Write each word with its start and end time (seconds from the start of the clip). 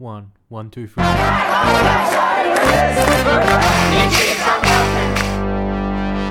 One, 0.00 0.32
one, 0.48 0.70
two, 0.70 0.86
three. 0.86 1.04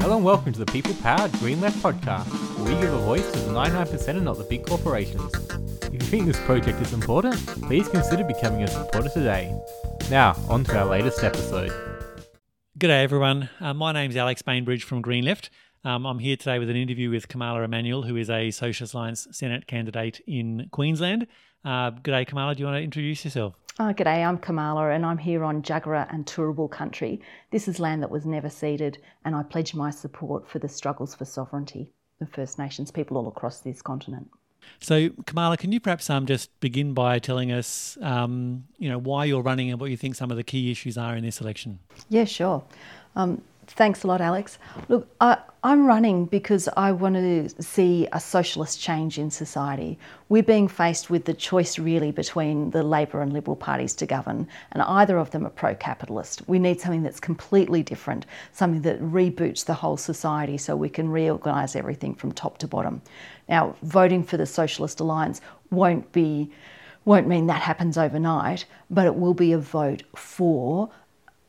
Hello 0.02 0.16
and 0.16 0.26
welcome 0.26 0.52
to 0.54 0.60
the 0.60 0.66
People 0.66 0.96
Powered 0.96 1.32
Green 1.33 1.61
Left 1.61 1.77
podcast, 1.77 2.25
where 2.58 2.74
we 2.74 2.82
give 2.82 2.92
a 2.92 2.97
voice 2.97 3.32
to 3.32 3.37
the 3.37 3.53
99% 3.53 4.08
and 4.08 4.25
not 4.25 4.40
the 4.40 4.43
big 4.45 4.66
corporations. 4.66 5.32
If 5.83 5.93
you 5.93 6.00
think 6.00 6.25
this 6.25 6.40
project 6.40 6.82
is 6.82 6.93
important, 6.93 7.35
please 7.61 7.87
consider 7.87 8.23
becoming 8.23 8.63
a 8.63 8.68
supporter 8.68 9.09
today. 9.09 9.55
Now, 10.09 10.36
on 10.49 10.63
to 10.63 10.75
our 10.75 10.86
latest 10.86 11.23
episode. 11.23 11.71
G'day 12.79 13.04
everyone. 13.04 13.49
Uh, 13.59 13.75
my 13.75 13.91
name's 13.91 14.15
Alex 14.15 14.41
Bainbridge 14.41 14.83
from 14.83 15.04
Green 15.04 15.25
Left. 15.25 15.51
Um, 15.86 16.05
I'm 16.05 16.20
here 16.20 16.36
today 16.36 16.59
with 16.59 16.70
an 16.70 16.75
interview 16.75 17.09
with 17.09 17.30
Kamala 17.30 17.62
Emanuel, 17.62 18.04
who 18.04 18.18
is 18.18 18.30
a 18.30 18.52
Socialist 18.52 18.93
Alliance 18.93 19.27
Senate 19.32 19.66
candidate 19.66 20.20
in 20.27 20.68
Queensland. 20.71 21.25
Uh, 21.63 21.91
g'day, 21.91 22.27
Kamala. 22.27 22.54
Do 22.54 22.62
you 22.62 22.66
want 22.66 22.77
to 22.80 22.84
introduce 22.84 23.23
yourself? 23.23 23.54
Oh, 23.80 23.94
g'day, 23.94 24.26
I'm 24.27 24.38
Kamala 24.38 24.89
and 24.89 25.05
I'm 25.05 25.17
here 25.17 25.41
on 25.45 25.62
Jagera 25.62 26.13
and 26.13 26.26
Turrbal 26.26 26.70
country. 26.70 27.22
This 27.52 27.70
is 27.70 27.80
land 27.80 28.03
that 28.03 28.12
was 28.12 28.26
never 28.26 28.50
ceded 28.50 28.98
and 29.23 29.34
I 29.34 29.44
pledge 29.44 29.73
my 29.73 29.89
support 29.89 30.50
for 30.50 30.59
the 30.59 30.67
struggles 30.67 31.16
for 31.16 31.23
sovereignty 31.23 31.89
of 32.20 32.30
First 32.30 32.59
Nations 32.59 32.91
people 32.91 33.17
all 33.17 33.30
across 33.30 33.61
this 33.61 33.81
continent. 33.81 34.30
So, 34.81 35.09
Kamala, 35.25 35.55
can 35.55 35.72
you 35.72 35.80
perhaps 35.80 36.09
um, 36.09 36.25
just 36.25 36.58
begin 36.59 36.94
by 36.94 37.20
telling 37.20 37.53
us, 37.53 37.98
um, 38.02 38.66
you 38.77 38.89
know, 38.89 38.98
why 38.98 39.23
you're 39.23 39.41
running 39.41 39.72
and 39.72 39.80
what 39.80 39.89
you 39.89 39.98
think 39.98 40.16
some 40.16 40.30
of 40.30 40.36
the 40.36 40.44
key 40.44 40.72
issues 40.72 40.98
are 40.98 41.16
in 41.16 41.23
this 41.23 41.39
election? 41.39 41.80
Yeah, 42.09 42.25
sure. 42.25 42.61
Um, 43.16 43.41
Thanks 43.73 44.04
a 44.04 44.08
lot, 44.08 44.20
Alex. 44.20 44.58
Look, 44.88 45.08
I, 45.22 45.38
am 45.64 45.86
running 45.86 46.26
because 46.26 46.68
I 46.76 46.91
want 46.91 47.16
to 47.16 47.50
see 47.62 48.08
a 48.12 48.20
socialist 48.20 48.82
change 48.82 49.20
in 49.20 49.30
society. 49.30 50.00
We're 50.28 50.44
being 50.44 50.68
faced 50.68 51.09
with 51.09 51.26
the 51.26 51.36
choice 51.36 51.78
really 51.78 52.12
between 52.12 52.72
the 52.72 52.82
Labor 52.82 53.22
and 53.22 53.32
Liberal 53.32 53.55
parties 53.55 53.94
to 53.95 54.08
govern, 54.08 54.48
and 54.72 54.82
either 54.82 55.18
of 55.18 55.30
them 55.32 55.45
are 55.45 55.52
pro 55.52 55.76
capitalist. 55.76 56.42
We 56.48 56.58
need 56.58 56.82
something 56.82 57.03
that's 57.03 57.20
completely 57.20 57.84
different, 57.84 58.26
something 58.53 58.81
that 58.81 59.02
reboots 59.02 59.64
the 59.66 59.76
whole 59.76 59.98
society 59.98 60.58
so 60.58 60.76
we 60.76 60.89
can 60.89 61.09
reorganise 61.09 61.76
everything 61.76 62.16
from 62.16 62.31
top 62.31 62.58
to 62.59 62.67
bottom. 62.67 63.02
Now, 63.48 63.76
voting 63.83 64.23
for 64.23 64.38
the 64.38 64.48
Socialist 64.48 65.00
Alliance 65.00 65.42
won't 65.70 66.11
be 66.11 66.52
won't 67.06 67.28
mean 67.28 67.48
that 67.48 67.61
happens 67.61 67.98
overnight, 67.98 68.66
but 68.89 69.06
it 69.06 69.16
will 69.16 69.33
be 69.33 69.54
a 69.54 69.58
vote 69.58 70.04
for 70.16 70.89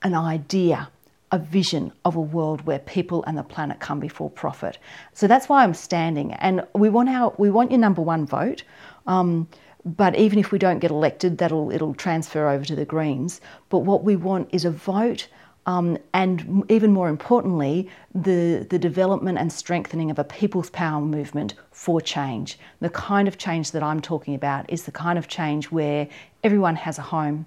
an 0.03 0.15
idea 0.15 0.89
a 1.33 1.39
vision 1.39 1.92
of 2.05 2.17
a 2.17 2.20
world 2.20 2.67
where 2.67 2.78
people 2.81 3.25
and 3.25 3.39
the 3.39 3.42
planet 3.42 3.78
come 3.81 4.00
before 4.00 4.31
profit. 4.31 4.78
So 5.14 5.27
that's 5.27 5.48
why 5.48 5.62
I'm 5.62 5.75
standing, 5.75 6.33
and 6.34 6.67
we 6.75 6.89
want 6.89 7.09
our 7.09 7.34
we 7.39 7.50
want 7.50 7.70
your 7.70 7.81
number 7.81 8.03
one 8.03 8.27
vote. 8.27 8.62
Um, 9.06 9.48
but 9.84 10.14
even 10.17 10.39
if 10.39 10.53
we 10.53 10.59
don't 10.59 10.81
get 10.81 10.91
elected, 10.91 11.39
that'll 11.39 11.70
it'll 11.70 11.95
transfer 11.95 12.48
over 12.48 12.64
to 12.64 12.77
the 12.77 12.84
Greens. 12.84 13.41
But 13.69 13.78
what 13.78 14.05
we 14.05 14.17
want 14.17 14.48
is 14.53 14.64
a 14.64 14.70
vote. 14.70 15.28
Um, 15.67 15.98
and 16.14 16.64
even 16.69 16.91
more 16.91 17.09
importantly, 17.09 17.89
the, 18.15 18.67
the 18.70 18.78
development 18.78 19.39
and 19.39 19.53
strengthening 19.53 20.11
of 20.11 20.19
a 20.19 20.25
people's 20.25 20.70
power 20.70 21.03
movement 21.03 21.55
for 21.70 22.00
change. 22.00 22.59
The 22.81 22.89
kind 22.89 23.28
of 23.28 23.37
change 23.37 23.70
that 23.72 23.83
I'm 23.83 24.00
talking 24.00 24.34
about 24.34 24.69
is 24.72 24.84
the 24.84 24.91
kind 24.91 25.19
of 25.19 25.28
change 25.28 25.70
where 25.70 26.09
everyone 26.42 26.77
has 26.77 26.98
a 26.98 27.03
home, 27.03 27.44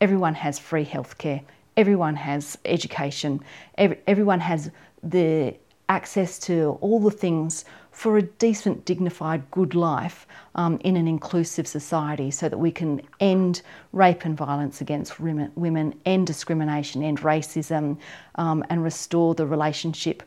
everyone 0.00 0.34
has 0.34 0.60
free 0.60 0.84
healthcare, 0.86 1.42
everyone 1.76 2.16
has 2.16 2.58
education, 2.64 3.40
every, 3.78 3.98
everyone 4.06 4.40
has 4.40 4.70
the 5.02 5.54
access 5.88 6.38
to 6.40 6.76
all 6.80 6.98
the 6.98 7.10
things 7.10 7.64
for 7.92 8.18
a 8.18 8.22
decent, 8.22 8.84
dignified, 8.84 9.50
good 9.50 9.74
life 9.74 10.26
um, 10.54 10.78
in 10.84 10.96
an 10.96 11.08
inclusive 11.08 11.66
society 11.66 12.30
so 12.30 12.48
that 12.48 12.58
we 12.58 12.70
can 12.70 13.00
end 13.20 13.62
rape 13.92 14.24
and 14.24 14.36
violence 14.36 14.80
against 14.80 15.18
women, 15.18 15.94
end 16.04 16.26
discrimination, 16.26 17.02
end 17.02 17.18
racism, 17.20 17.96
um, 18.34 18.64
and 18.68 18.82
restore 18.82 19.34
the 19.34 19.46
relationship 19.46 20.22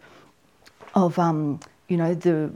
of 0.95 1.19
um, 1.19 1.59
you 1.89 1.97
know, 1.97 2.13
the, 2.13 2.51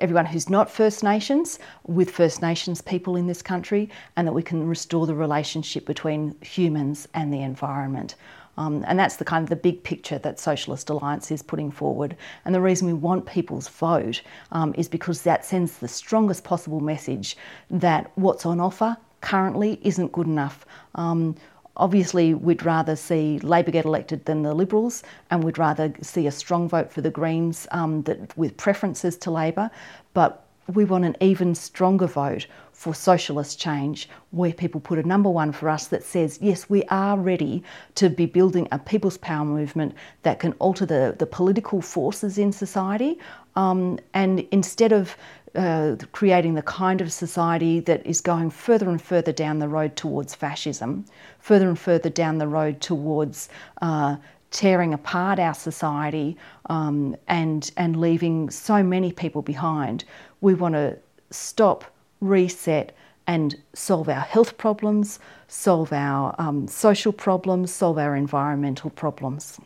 everyone 0.00 0.26
who's 0.26 0.50
not 0.50 0.70
First 0.70 1.02
Nations 1.02 1.58
with 1.86 2.10
First 2.10 2.42
Nations 2.42 2.82
people 2.82 3.16
in 3.16 3.26
this 3.26 3.40
country, 3.40 3.88
and 4.16 4.26
that 4.26 4.32
we 4.32 4.42
can 4.42 4.66
restore 4.66 5.06
the 5.06 5.14
relationship 5.14 5.86
between 5.86 6.34
humans 6.42 7.08
and 7.14 7.32
the 7.32 7.40
environment. 7.40 8.16
Um, 8.56 8.84
and 8.86 8.98
that's 8.98 9.16
the 9.16 9.24
kind 9.24 9.42
of 9.42 9.48
the 9.48 9.56
big 9.56 9.82
picture 9.82 10.18
that 10.18 10.38
Socialist 10.38 10.90
Alliance 10.90 11.30
is 11.30 11.42
putting 11.42 11.70
forward. 11.70 12.16
And 12.44 12.54
the 12.54 12.60
reason 12.60 12.86
we 12.86 12.94
want 12.94 13.26
people's 13.26 13.68
vote 13.68 14.22
um, 14.52 14.74
is 14.76 14.88
because 14.88 15.22
that 15.22 15.44
sends 15.44 15.78
the 15.78 15.88
strongest 15.88 16.44
possible 16.44 16.80
message 16.80 17.36
that 17.70 18.12
what's 18.16 18.46
on 18.46 18.60
offer 18.60 18.96
currently 19.22 19.80
isn't 19.82 20.12
good 20.12 20.26
enough. 20.26 20.66
Um, 20.94 21.34
Obviously, 21.76 22.34
we'd 22.34 22.64
rather 22.64 22.94
see 22.94 23.38
Labor 23.40 23.72
get 23.72 23.84
elected 23.84 24.24
than 24.26 24.42
the 24.42 24.54
Liberals, 24.54 25.02
and 25.30 25.42
we'd 25.42 25.58
rather 25.58 25.92
see 26.02 26.26
a 26.26 26.32
strong 26.32 26.68
vote 26.68 26.92
for 26.92 27.00
the 27.00 27.10
Greens 27.10 27.66
um, 27.72 28.02
that, 28.02 28.36
with 28.38 28.56
preferences 28.56 29.16
to 29.18 29.30
Labor. 29.30 29.70
But 30.12 30.46
we 30.72 30.84
want 30.84 31.04
an 31.04 31.16
even 31.20 31.54
stronger 31.54 32.06
vote 32.06 32.46
for 32.72 32.94
socialist 32.94 33.58
change, 33.58 34.08
where 34.30 34.52
people 34.52 34.80
put 34.80 34.98
a 34.98 35.02
number 35.06 35.28
one 35.28 35.52
for 35.52 35.68
us 35.68 35.88
that 35.88 36.02
says, 36.02 36.38
yes, 36.40 36.70
we 36.70 36.82
are 36.84 37.18
ready 37.18 37.62
to 37.96 38.08
be 38.08 38.26
building 38.26 38.66
a 38.72 38.78
people's 38.78 39.18
power 39.18 39.44
movement 39.44 39.94
that 40.22 40.38
can 40.38 40.52
alter 40.54 40.86
the, 40.86 41.14
the 41.18 41.26
political 41.26 41.80
forces 41.80 42.38
in 42.38 42.50
society. 42.52 43.18
Um, 43.56 43.98
and 44.12 44.40
instead 44.50 44.92
of 44.92 45.16
uh, 45.54 45.96
creating 46.12 46.54
the 46.54 46.62
kind 46.62 47.00
of 47.00 47.12
society 47.12 47.80
that 47.80 48.04
is 48.04 48.20
going 48.20 48.50
further 48.50 48.88
and 48.88 49.00
further 49.00 49.32
down 49.32 49.60
the 49.60 49.68
road 49.68 49.94
towards 49.96 50.34
fascism, 50.34 51.04
further 51.38 51.68
and 51.68 51.78
further 51.78 52.10
down 52.10 52.38
the 52.38 52.48
road 52.48 52.80
towards 52.80 53.48
uh, 53.80 54.16
tearing 54.50 54.94
apart 54.94 55.38
our 55.38 55.54
society 55.54 56.36
um, 56.66 57.16
and 57.28 57.70
and 57.76 58.00
leaving 58.00 58.50
so 58.50 58.82
many 58.82 59.12
people 59.12 59.42
behind. 59.42 60.04
We 60.40 60.54
want 60.54 60.74
to 60.74 60.98
stop, 61.30 61.84
reset, 62.20 62.94
and 63.26 63.56
solve 63.74 64.08
our 64.08 64.20
health 64.20 64.58
problems, 64.58 65.18
solve 65.48 65.92
our 65.92 66.34
um, 66.38 66.68
social 66.68 67.12
problems, 67.12 67.72
solve 67.72 67.98
our 67.98 68.16
environmental 68.16 68.90
problems. 68.90 69.58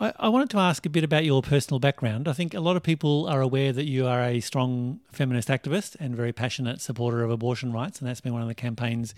I, 0.00 0.12
I, 0.16 0.28
wanted 0.28 0.50
to 0.50 0.58
ask 0.58 0.86
a 0.86 0.90
bit 0.90 1.02
about 1.02 1.24
your 1.24 1.42
personal 1.42 1.80
background. 1.80 2.28
I 2.28 2.32
think 2.32 2.54
a 2.54 2.60
lot 2.60 2.76
of 2.76 2.84
people 2.84 3.26
are 3.26 3.40
aware 3.40 3.72
that 3.72 3.86
you 3.86 4.06
are 4.06 4.22
a 4.22 4.38
strong 4.38 5.00
feminist 5.10 5.48
activist 5.48 5.96
and 5.98 6.14
very 6.14 6.32
passionate 6.32 6.80
supporter 6.80 7.24
of 7.24 7.32
abortion 7.32 7.72
rights, 7.72 7.98
and 7.98 8.08
that's 8.08 8.20
been 8.20 8.32
one 8.32 8.42
of 8.42 8.48
the 8.48 8.54
campaigns 8.54 9.12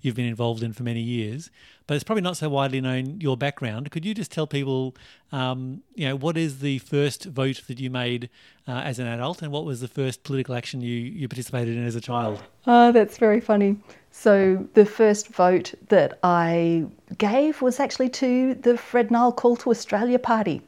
you've 0.00 0.14
been 0.14 0.26
involved 0.26 0.62
in 0.62 0.72
for 0.72 0.84
many 0.84 1.02
years. 1.02 1.50
But 1.86 1.94
it's 1.94 2.04
probably 2.04 2.22
not 2.22 2.36
so 2.36 2.48
widely 2.48 2.80
known 2.80 3.20
your 3.20 3.36
background. 3.36 3.90
Could 3.90 4.04
you 4.04 4.14
just 4.14 4.30
tell 4.30 4.46
people, 4.46 4.94
um, 5.32 5.82
you 5.94 6.06
know, 6.06 6.16
what 6.16 6.36
is 6.36 6.60
the 6.60 6.78
first 6.78 7.24
vote 7.24 7.62
that 7.66 7.80
you 7.80 7.90
made 7.90 8.30
uh, 8.68 8.82
as 8.84 8.98
an 8.98 9.06
adult, 9.06 9.42
and 9.42 9.50
what 9.50 9.64
was 9.64 9.80
the 9.80 9.88
first 9.88 10.22
political 10.22 10.54
action 10.54 10.80
you, 10.80 10.94
you 10.94 11.28
participated 11.28 11.76
in 11.76 11.84
as 11.84 11.96
a 11.96 12.00
child? 12.00 12.42
Oh, 12.66 12.92
that's 12.92 13.18
very 13.18 13.40
funny. 13.40 13.76
So 14.10 14.68
the 14.74 14.84
first 14.84 15.28
vote 15.28 15.74
that 15.88 16.18
I 16.22 16.86
gave 17.18 17.62
was 17.62 17.80
actually 17.80 18.10
to 18.10 18.54
the 18.54 18.76
Fred 18.76 19.10
Nile 19.10 19.32
Call 19.32 19.56
to 19.56 19.70
Australia 19.70 20.18
party. 20.18 20.62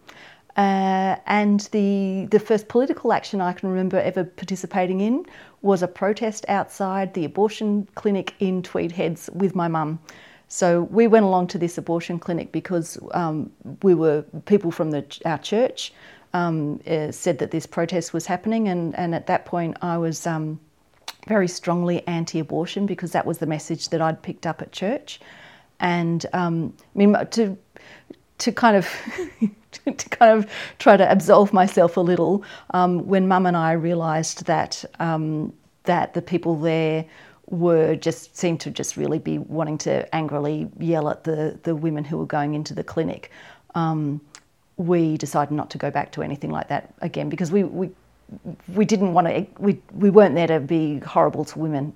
Uh, 0.57 1.17
and 1.27 1.61
the, 1.73 2.29
the 2.31 2.39
first 2.39 2.69
political 2.69 3.13
action 3.13 3.41
I 3.41 3.53
can 3.53 3.69
remember 3.69 3.99
ever 3.99 4.23
participating 4.23 5.01
in 5.01 5.27
was 5.63 5.83
a 5.83 5.89
protest 5.89 6.45
outside 6.49 7.13
the 7.15 7.25
abortion 7.25 7.89
clinic 7.97 8.35
in 8.39 8.63
Tweed 8.63 8.93
Heads 8.93 9.29
with 9.33 9.57
my 9.57 9.67
mum. 9.67 9.99
So 10.49 10.83
we 10.85 11.07
went 11.07 11.25
along 11.25 11.49
to 11.49 11.59
this 11.59 11.79
abortion 11.79 12.19
clinic 12.19 12.53
because 12.53 12.99
um, 13.13 13.51
we 13.83 13.95
were 13.95 14.23
people 14.45 14.71
from 14.71 14.91
the, 14.91 15.05
our 15.25 15.39
church 15.39 15.93
um, 16.33 16.81
uh, 16.87 17.11
said 17.13 17.39
that 17.39 17.51
this 17.51 17.67
protest 17.67 18.13
was 18.13 18.27
happening, 18.27 18.69
and, 18.69 18.95
and 18.97 19.15
at 19.15 19.27
that 19.29 19.47
point 19.47 19.77
I 19.83 19.97
was 19.99 20.27
um, 20.27 20.61
very 21.27 21.49
strongly 21.49 22.07
anti-abortion 22.07 22.87
because 22.87 23.13
that 23.13 23.25
was 23.25 23.39
the 23.39 23.47
message 23.47 23.89
that 23.91 24.03
I'd 24.03 24.21
picked 24.21 24.47
up 24.47 24.61
at 24.61 24.73
church, 24.73 25.21
and 25.81 26.27
um, 26.33 26.75
I 26.95 26.99
mean 26.99 27.15
to 27.31 27.57
to 28.39 28.53
kind 28.53 28.77
of 28.77 28.89
to 29.73 30.09
kind 30.11 30.39
of 30.39 30.51
try 30.79 30.97
to 30.97 31.11
absolve 31.11 31.53
myself 31.53 31.97
a 31.97 32.01
little 32.01 32.45
um, 32.71 33.07
when 33.07 33.29
Mum 33.29 33.47
and 33.47 33.57
I 33.57 33.73
realised 33.73 34.47
that 34.47 34.85
um, 34.99 35.53
that 35.85 36.15
the 36.15 36.23
people 36.23 36.57
there 36.57 37.05
were 37.55 37.97
just 37.97 38.37
seemed 38.37 38.61
to 38.61 38.71
just 38.71 38.97
really 38.97 39.19
be 39.19 39.39
wanting 39.39 39.79
to 39.79 40.15
angrily 40.15 40.69
yell 40.79 41.09
at 41.11 41.25
the 41.25 41.59
the 41.65 41.75
women 41.75 42.05
who 42.05 42.19
were 42.19 42.27
going 42.27 42.55
into 42.55 42.75
the 42.75 42.85
clinic. 42.85 43.31
Um, 43.75 44.21
we 44.77 45.17
decided 45.19 45.53
not 45.53 45.71
to 45.71 45.79
go 45.79 45.91
back 45.91 46.13
to 46.13 46.23
anything 46.23 46.51
like 46.51 46.69
that 46.69 46.95
again 47.01 47.29
because 47.29 47.53
we, 47.53 47.65
we 47.65 47.91
we 48.75 48.85
didn't 48.85 49.13
want 49.13 49.27
to, 49.29 49.47
we, 49.59 49.81
we 49.95 50.11
weren't 50.11 50.35
there 50.35 50.47
to 50.47 50.61
be 50.61 50.99
horrible 51.01 51.45
to 51.45 51.59
women. 51.59 51.95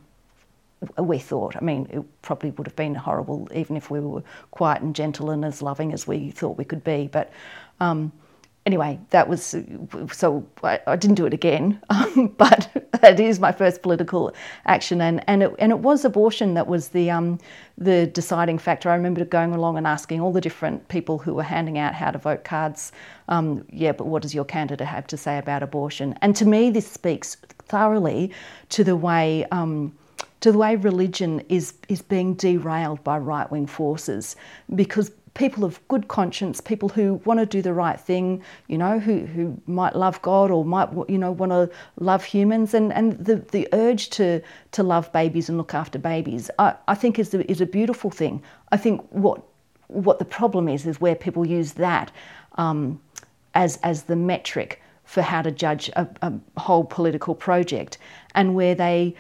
We 0.99 1.19
thought, 1.19 1.57
I 1.57 1.61
mean, 1.61 1.89
it 1.91 2.05
probably 2.23 2.51
would 2.53 2.67
have 2.67 2.77
been 2.77 2.95
horrible 2.95 3.49
even 3.55 3.77
if 3.77 3.91
we 3.91 4.01
were 4.01 4.23
quiet 4.53 4.83
and 4.83 4.95
gentle 4.95 5.31
and 5.31 5.45
as 5.45 5.63
loving 5.63 5.93
as 5.93 6.07
we 6.07 6.31
thought 6.31 6.57
we 6.57 6.65
could 6.65 6.85
be. 6.85 7.09
But 7.11 7.33
um, 7.81 8.13
anyway, 8.69 9.01
that 9.11 9.29
was 9.31 9.57
so 10.13 10.47
I, 10.63 10.79
I, 10.87 10.97
didn't 10.97 11.17
do 11.17 11.25
it 11.25 11.33
again. 11.33 11.81
Um, 11.89 12.35
but 12.37 12.69
that 13.01 13.19
is 13.19 13.41
my 13.41 13.51
first 13.51 13.81
political 13.81 14.35
action, 14.67 15.01
and 15.01 15.25
and 15.27 15.43
it, 15.43 15.55
and 15.59 15.73
it 15.73 15.79
was 15.79 16.05
abortion 16.05 16.53
that 16.55 16.67
was 16.67 16.91
the 16.91 17.11
um, 17.11 17.39
the 17.79 18.07
deciding 18.09 18.59
factor. 18.59 18.91
I 18.91 18.95
remember 18.95 19.25
going 19.25 19.55
along 19.55 19.79
and 19.79 19.87
asking 19.87 20.21
all 20.21 20.33
the 20.33 20.43
different 20.49 20.87
people 20.89 21.17
who 21.17 21.33
were 21.33 21.49
handing 21.57 21.79
out 21.79 21.95
how 21.95 22.11
to 22.11 22.19
vote 22.19 22.45
cards, 22.45 22.93
um, 23.29 23.65
yeah, 23.71 23.93
but 23.93 24.07
what 24.07 24.21
does 24.21 24.35
your 24.35 24.45
candidate 24.45 24.87
have 24.87 25.07
to 25.07 25.17
say 25.17 25.39
about 25.39 25.63
abortion? 25.63 26.15
And 26.21 26.37
to 26.37 26.45
me, 26.45 26.71
this 26.71 26.87
speaks 26.87 27.37
thoroughly 27.69 28.31
to 28.69 28.85
the 28.85 28.97
way. 28.97 29.47
Um, 29.51 29.95
to 30.41 30.53
the 30.53 30.59
way 30.59 30.77
religion 30.77 31.43
is 31.49 31.75
is 31.89 32.01
being 32.01 32.35
derailed 32.35 33.03
by 33.03 33.19
right 33.19 33.51
wing 33.51 33.67
forces 33.67 34.37
because 34.75 35.11
people 35.39 35.65
of 35.65 35.81
good 35.87 36.09
conscience, 36.09 36.61
people 36.61 36.89
who 36.89 37.15
want 37.25 37.39
to 37.39 37.47
do 37.47 37.63
the 37.63 37.73
right 37.73 37.99
thing, 37.99 38.43
you 38.67 38.77
know, 38.77 38.99
who, 38.99 39.21
who 39.21 39.57
might 39.67 39.95
love 39.95 40.21
God 40.21 40.51
or 40.51 40.65
might, 40.65 40.89
you 41.09 41.17
know, 41.17 41.31
want 41.31 41.53
to 41.53 41.71
love 42.01 42.25
humans, 42.25 42.75
and, 42.75 42.93
and 42.93 43.13
the, 43.25 43.37
the 43.37 43.69
urge 43.73 44.11
to, 44.11 44.43
to 44.73 44.83
love 44.83 45.11
babies 45.13 45.49
and 45.49 45.57
look 45.57 45.75
after 45.75 45.99
babies, 45.99 46.51
I, 46.59 46.75
I 46.89 46.97
think 46.97 47.21
is 47.21 47.33
a, 47.33 47.49
is 47.51 47.61
a 47.61 47.67
beautiful 47.67 48.11
thing. 48.11 48.43
I 48.73 48.77
think 48.77 49.01
what, 49.11 49.41
what 49.87 50.19
the 50.19 50.25
problem 50.25 50.69
is, 50.69 50.87
is 50.87 51.01
where 51.01 51.15
people 51.15 51.47
use 51.47 51.75
that 51.75 52.11
um, 52.57 53.01
as, 53.55 53.79
as 53.85 54.03
the 54.03 54.17
metric 54.17 54.83
for 55.05 55.23
how 55.23 55.41
to 55.41 55.53
judge 55.53 55.89
a, 55.95 56.07
a 56.21 56.33
whole 56.61 56.85
political 56.85 57.35
project, 57.35 57.97
and 58.35 58.57
where 58.57 58.75
they 58.75 59.15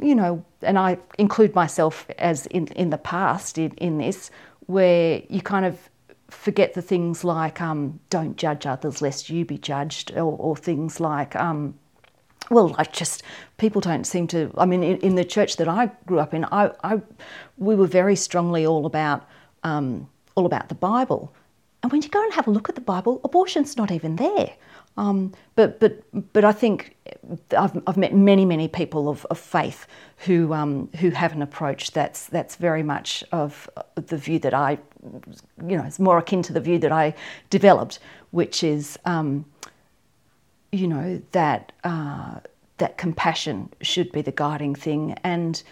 you 0.00 0.14
know, 0.14 0.44
and 0.62 0.78
I 0.78 0.98
include 1.18 1.56
myself 1.56 2.06
as 2.18 2.46
in, 2.46 2.68
in 2.68 2.90
the 2.90 2.98
past 2.98 3.58
in, 3.58 3.72
in 3.72 3.98
this, 3.98 4.30
where 4.68 5.22
you 5.30 5.40
kind 5.40 5.64
of 5.64 5.90
forget 6.28 6.74
the 6.74 6.82
things 6.82 7.24
like 7.24 7.60
um, 7.60 7.98
don't 8.10 8.36
judge 8.36 8.66
others 8.66 9.00
lest 9.00 9.30
you 9.30 9.46
be 9.46 9.56
judged, 9.56 10.12
or, 10.12 10.36
or 10.36 10.56
things 10.56 11.00
like, 11.00 11.34
um, 11.36 11.74
well, 12.50 12.74
I 12.78 12.84
just 12.84 13.22
people 13.56 13.80
don't 13.80 14.04
seem 14.04 14.26
to. 14.28 14.52
I 14.58 14.66
mean, 14.66 14.82
in, 14.82 14.98
in, 14.98 15.14
the 15.14 15.24
church 15.24 15.56
that 15.56 15.68
I 15.68 15.90
grew 16.06 16.18
up 16.20 16.34
in, 16.34 16.44
I, 16.44 16.70
I 16.84 17.00
we 17.56 17.74
were 17.74 17.86
very 17.86 18.14
strongly 18.14 18.66
all 18.66 18.84
about 18.84 19.26
um, 19.64 20.08
all 20.34 20.44
about 20.44 20.68
the 20.68 20.74
Bible, 20.74 21.34
and 21.82 21.90
when 21.90 22.02
you 22.02 22.10
go 22.10 22.22
and 22.22 22.32
have 22.34 22.46
a 22.46 22.50
look 22.50 22.68
at 22.68 22.74
the 22.74 22.82
Bible, 22.82 23.22
abortion's 23.24 23.76
not 23.76 23.90
even 23.90 24.16
there. 24.16 24.52
Um, 24.98 25.32
but 25.54 25.78
but 25.78 26.02
but 26.32 26.44
I 26.44 26.50
think 26.50 26.96
I've, 27.56 27.80
I've 27.86 27.96
met 27.96 28.14
many 28.14 28.44
many 28.44 28.66
people 28.66 29.08
of, 29.08 29.24
of 29.30 29.38
faith 29.38 29.86
who 30.26 30.52
um, 30.52 30.90
who 30.96 31.10
have 31.10 31.32
an 31.32 31.40
approach 31.40 31.92
that's 31.92 32.26
that's 32.26 32.56
very 32.56 32.82
much 32.82 33.22
of 33.30 33.70
the 33.94 34.18
view 34.18 34.40
that 34.40 34.52
I 34.52 34.78
you 35.68 35.76
know 35.76 35.84
it's 35.84 36.00
more 36.00 36.18
akin 36.18 36.42
to 36.42 36.52
the 36.52 36.60
view 36.60 36.78
that 36.80 36.90
I 36.90 37.14
developed, 37.48 38.00
which 38.32 38.64
is 38.64 38.98
um, 39.04 39.44
you 40.72 40.88
know 40.88 41.22
that 41.30 41.70
uh, 41.84 42.40
that 42.78 42.98
compassion 42.98 43.72
should 43.80 44.10
be 44.10 44.20
the 44.20 44.32
guiding 44.32 44.74
thing 44.74 45.16
and 45.22 45.62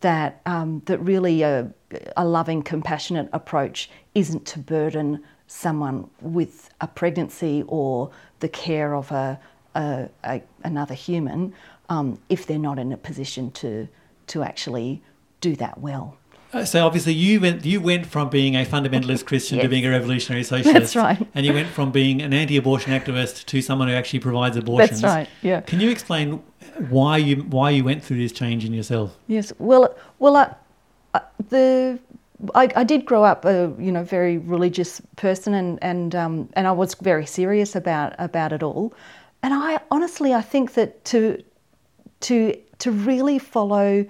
that 0.00 0.42
um, 0.46 0.80
that 0.86 0.98
really 0.98 1.42
a, 1.42 1.68
a 2.16 2.24
loving 2.24 2.62
compassionate 2.62 3.28
approach 3.32 3.90
isn't 4.14 4.46
to 4.46 4.60
burden 4.60 5.24
someone 5.46 6.08
with 6.20 6.70
a 6.80 6.86
pregnancy 6.86 7.64
or 7.66 8.10
the 8.40 8.48
care 8.48 8.94
of 8.94 9.10
a, 9.12 9.38
a, 9.74 10.08
a 10.24 10.42
another 10.64 10.94
human 10.94 11.54
um, 11.88 12.18
if 12.28 12.46
they're 12.46 12.58
not 12.58 12.78
in 12.78 12.92
a 12.92 12.96
position 12.96 13.50
to 13.52 13.88
to 14.26 14.42
actually 14.42 15.02
do 15.40 15.54
that 15.56 15.78
well. 15.78 16.16
Uh, 16.52 16.64
so 16.64 16.86
obviously 16.86 17.12
you 17.12 17.40
went 17.40 17.64
you 17.64 17.80
went 17.80 18.06
from 18.06 18.28
being 18.28 18.54
a 18.54 18.64
fundamentalist 18.64 19.26
Christian 19.30 19.56
yes. 19.56 19.64
to 19.64 19.68
being 19.68 19.84
a 19.84 19.90
revolutionary 19.90 20.44
socialist. 20.44 20.94
That's 20.94 20.96
right. 20.96 21.28
And 21.34 21.44
you 21.44 21.52
went 21.52 21.68
from 21.68 21.90
being 21.90 22.22
an 22.22 22.32
anti-abortion 22.32 22.92
activist 22.92 23.46
to 23.46 23.60
someone 23.60 23.88
who 23.88 23.94
actually 23.94 24.20
provides 24.20 24.56
abortions. 24.56 25.00
That's 25.00 25.14
right. 25.14 25.28
Yeah. 25.42 25.60
Can 25.60 25.80
you 25.80 25.90
explain 25.90 26.42
why 26.88 27.18
you 27.18 27.36
why 27.42 27.70
you 27.70 27.84
went 27.84 28.02
through 28.02 28.18
this 28.18 28.32
change 28.32 28.64
in 28.64 28.72
yourself? 28.72 29.16
Yes. 29.26 29.52
Well, 29.58 29.94
well, 30.18 30.56
the 31.48 31.98
I, 32.54 32.68
I, 32.76 32.84
did 32.84 33.04
grow 33.04 33.24
up 33.24 33.44
a 33.44 33.72
you 33.78 33.90
know 33.90 34.04
very 34.04 34.38
religious 34.38 35.00
person 35.16 35.54
and 35.54 35.78
and 35.82 36.14
um, 36.14 36.48
and 36.52 36.66
I 36.66 36.72
was 36.72 36.94
very 36.94 37.26
serious 37.26 37.74
about 37.74 38.14
about 38.18 38.52
it 38.52 38.62
all, 38.62 38.92
and 39.42 39.54
I 39.54 39.80
honestly 39.90 40.34
I 40.34 40.42
think 40.42 40.74
that 40.74 41.04
to 41.06 41.42
to 42.20 42.54
to 42.78 42.90
really 42.92 43.38
follow 43.38 44.04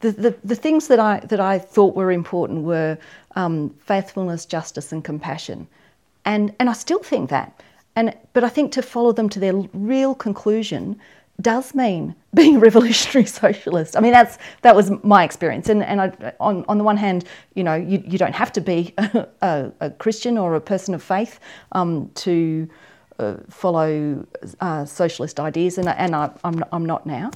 the, 0.00 0.12
the, 0.12 0.36
the 0.44 0.54
things 0.54 0.88
that 0.88 0.98
I 0.98 1.20
that 1.20 1.40
I 1.40 1.58
thought 1.58 1.94
were 1.96 2.10
important 2.10 2.64
were 2.64 2.98
um, 3.36 3.70
faithfulness, 3.84 4.44
justice, 4.46 4.92
and 4.92 5.04
compassion, 5.04 5.66
and 6.24 6.54
and 6.58 6.68
I 6.68 6.74
still 6.74 7.02
think 7.02 7.30
that, 7.30 7.62
and 7.96 8.14
but 8.32 8.44
I 8.44 8.48
think 8.48 8.72
to 8.72 8.82
follow 8.82 9.12
them 9.12 9.28
to 9.30 9.40
their 9.40 9.54
real 9.72 10.14
conclusion 10.14 11.00
does 11.40 11.74
mean 11.74 12.14
being 12.34 12.56
a 12.56 12.58
revolutionary 12.58 13.26
socialist. 13.42 13.96
I 13.96 14.00
mean, 14.00 14.12
that's 14.12 14.38
that 14.62 14.74
was 14.74 14.90
my 15.02 15.24
experience. 15.24 15.68
And 15.68 15.82
and 15.82 16.00
I, 16.00 16.32
on 16.40 16.64
on 16.68 16.78
the 16.78 16.84
one 16.84 16.96
hand, 16.96 17.24
you 17.54 17.64
know, 17.64 17.74
you, 17.74 18.02
you 18.06 18.18
don't 18.18 18.34
have 18.34 18.52
to 18.52 18.60
be 18.60 18.94
a, 18.98 19.26
a, 19.42 19.72
a 19.80 19.90
Christian 19.90 20.38
or 20.38 20.54
a 20.54 20.60
person 20.60 20.94
of 20.94 21.02
faith 21.02 21.40
um, 21.72 22.10
to 22.16 22.68
uh, 23.18 23.36
follow 23.48 24.26
uh, 24.60 24.84
socialist 24.84 25.40
ideas, 25.40 25.78
and 25.78 25.88
and 25.88 26.14
I, 26.14 26.30
am 26.44 26.64
I'm 26.72 26.86
not 26.86 27.06
now. 27.06 27.30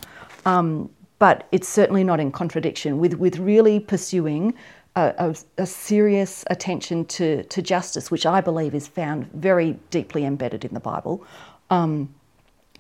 Um, 0.46 0.90
but 1.18 1.46
it's 1.52 1.68
certainly 1.68 2.04
not 2.04 2.20
in 2.20 2.32
contradiction 2.32 2.98
with 2.98 3.14
with 3.14 3.38
really 3.38 3.80
pursuing. 3.80 4.54
A, 4.96 5.12
a, 5.18 5.62
a, 5.62 5.66
serious 5.66 6.44
attention 6.50 7.04
to, 7.06 7.42
to 7.42 7.60
justice, 7.60 8.12
which 8.12 8.26
I 8.26 8.40
believe 8.40 8.76
is 8.76 8.86
found 8.86 9.26
very 9.32 9.76
deeply 9.90 10.24
embedded 10.24 10.64
in 10.64 10.72
the 10.72 10.78
Bible. 10.78 11.26
Um, 11.68 12.14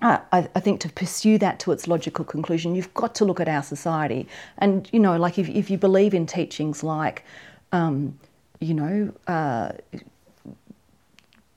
I, 0.02 0.20
I, 0.32 0.60
think 0.60 0.80
to 0.80 0.88
pursue 0.90 1.38
that 1.38 1.58
to 1.60 1.72
its 1.72 1.86
logical 1.86 2.24
conclusion, 2.24 2.74
you've 2.74 2.92
got 2.94 3.14
to 3.16 3.24
look 3.24 3.40
at 3.40 3.48
our 3.48 3.62
society. 3.62 4.28
And, 4.58 4.88
you 4.92 5.00
know, 5.00 5.16
like 5.16 5.38
if, 5.38 5.48
if 5.48 5.70
you 5.70 5.78
believe 5.78 6.12
in 6.12 6.26
teachings 6.26 6.82
like, 6.82 7.24
um, 7.72 8.18
you 8.60 8.74
know, 8.74 9.12
uh, 9.26 9.72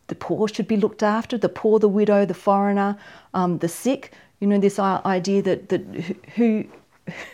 the 0.07 0.16
poor 0.16 0.48
should 0.48 0.68
be 0.68 0.78
looked 0.78 1.04
after, 1.04 1.38
the 1.38 1.50
poor, 1.50 1.80
the 1.80 1.89
widow, 1.89 2.25
the 2.25 2.34
foreigner, 2.34 2.98
um, 3.34 3.57
the 3.57 3.68
sick, 3.68 4.13
you 4.40 4.48
know, 4.48 4.60
this 4.60 4.80
idea 4.80 5.42
that, 5.42 5.69
that 5.69 5.81
who, 6.36 6.63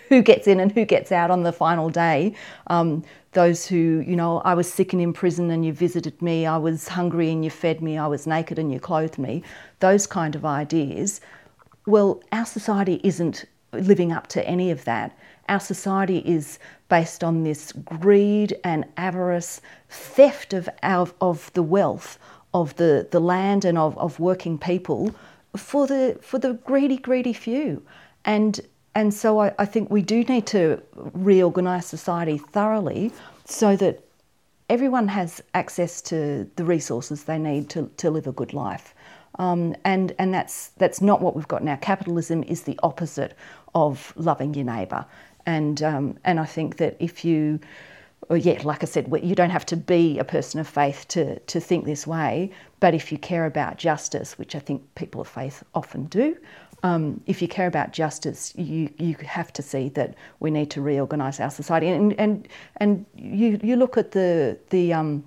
who 0.10 0.22
gets 0.22 0.48
in 0.48 0.60
and 0.60 0.72
who 0.72 0.86
gets 0.86 1.12
out 1.12 1.30
on 1.30 1.44
the 1.44 1.52
final 1.52 1.90
day. 1.90 2.34
Um, 2.68 3.04
those 3.34 3.66
who, 3.66 4.04
you 4.06 4.16
know, 4.16 4.40
I 4.40 4.54
was 4.54 4.72
sick 4.72 4.94
and 4.94 5.02
in 5.02 5.14
prison 5.14 5.50
and 5.52 5.66
you 5.66 5.74
visited 5.74 6.22
me, 6.22 6.46
I 6.46 6.58
was 6.58 6.88
hungry 6.88 7.32
and 7.32 7.44
you 7.44 7.50
fed 7.50 7.82
me, 7.82 7.98
I 7.98 8.08
was 8.08 8.28
naked 8.28 8.60
and 8.60 8.72
you 8.72 8.80
clothed 8.80 9.18
me, 9.18 9.44
those 9.80 10.08
kind 10.08 10.36
of 10.36 10.46
ideas. 10.46 11.22
Well, 11.86 12.22
our 12.32 12.46
society 12.46 13.02
isn't 13.04 13.46
living 13.74 14.12
up 14.12 14.28
to 14.28 14.48
any 14.48 14.72
of 14.72 14.86
that. 14.86 15.18
Our 15.50 15.60
society 15.60 16.20
is 16.20 16.60
based 16.90 17.24
on 17.24 17.44
this 17.44 17.72
greed 17.72 18.58
and 18.64 18.86
avarice, 18.98 19.62
theft 19.90 20.54
of, 20.54 20.70
of, 20.84 21.14
of 21.20 21.52
the 21.54 21.64
wealth 21.64 22.18
of 22.54 22.76
the, 22.76 23.08
the 23.12 23.20
land 23.20 23.66
and 23.66 23.78
of, 23.78 23.98
of 23.98 24.20
working 24.20 24.58
people 24.58 25.14
for 25.56 25.88
the, 25.88 26.18
for 26.22 26.40
the 26.40 26.54
greedy, 26.66 26.98
greedy 26.98 27.34
few. 27.34 27.84
And 28.26 28.62
and 28.96 29.14
so 29.14 29.40
I, 29.40 29.54
I 29.58 29.66
think 29.66 29.90
we 29.90 30.02
do 30.02 30.24
need 30.24 30.46
to 30.48 30.82
reorganise 30.94 31.86
society 31.86 32.38
thoroughly 32.38 33.12
so 33.46 33.76
that 33.78 34.04
everyone 34.70 35.08
has 35.08 35.42
access 35.54 36.02
to 36.02 36.50
the 36.56 36.64
resources 36.64 37.24
they 37.24 37.38
need 37.38 37.70
to, 37.70 37.90
to 37.98 38.12
live 38.12 38.28
a 38.28 38.32
good 38.32 38.54
life. 38.54 38.94
Um, 39.40 39.76
and 39.84 40.14
and 40.20 40.32
that's 40.32 40.70
that's 40.78 41.02
not 41.02 41.20
what 41.22 41.36
we've 41.36 41.48
got 41.48 41.64
now. 41.64 41.76
Capitalism 41.78 42.44
is 42.44 42.64
the 42.64 42.80
opposite 42.84 43.36
of 43.74 44.14
loving 44.16 44.54
your 44.54 44.66
neighbour, 44.66 45.06
and 45.48 45.82
um, 45.82 46.20
and 46.24 46.40
I 46.40 46.46
think 46.46 46.78
that 46.78 46.96
if 47.00 47.26
you, 47.26 47.60
yeah, 48.30 48.62
like 48.64 48.84
I 48.84 48.86
said, 48.86 49.12
you 49.24 49.34
don't 49.34 49.50
have 49.50 49.66
to 49.68 49.76
be 49.76 50.20
a 50.20 50.24
person 50.24 50.60
of 50.60 50.68
faith 50.68 51.08
to 51.10 51.40
to 51.40 51.60
think 51.60 51.86
this 51.86 52.06
way. 52.06 52.52
But 52.80 52.94
if 52.94 53.12
you 53.12 53.18
care 53.18 53.48
about 53.48 53.78
justice, 53.78 54.38
which 54.38 54.54
I 54.54 54.60
think 54.60 54.84
people 54.94 55.22
of 55.22 55.28
faith 55.28 55.64
often 55.74 56.06
do, 56.06 56.38
um, 56.84 57.22
if 57.26 57.42
you 57.42 57.48
care 57.48 57.68
about 57.68 57.94
justice, 57.94 58.54
you, 58.56 58.90
you 58.98 59.16
have 59.26 59.52
to 59.54 59.62
see 59.62 59.90
that 59.90 60.16
we 60.40 60.52
need 60.52 60.70
to 60.72 60.82
reorganise 60.82 61.40
our 61.40 61.50
society. 61.50 61.88
And, 61.88 62.14
and, 62.20 62.48
and 62.78 63.06
you, 63.16 63.60
you 63.64 63.78
look 63.78 63.98
at 63.98 64.12
the, 64.12 64.58
the, 64.70 64.94
um, 64.94 65.24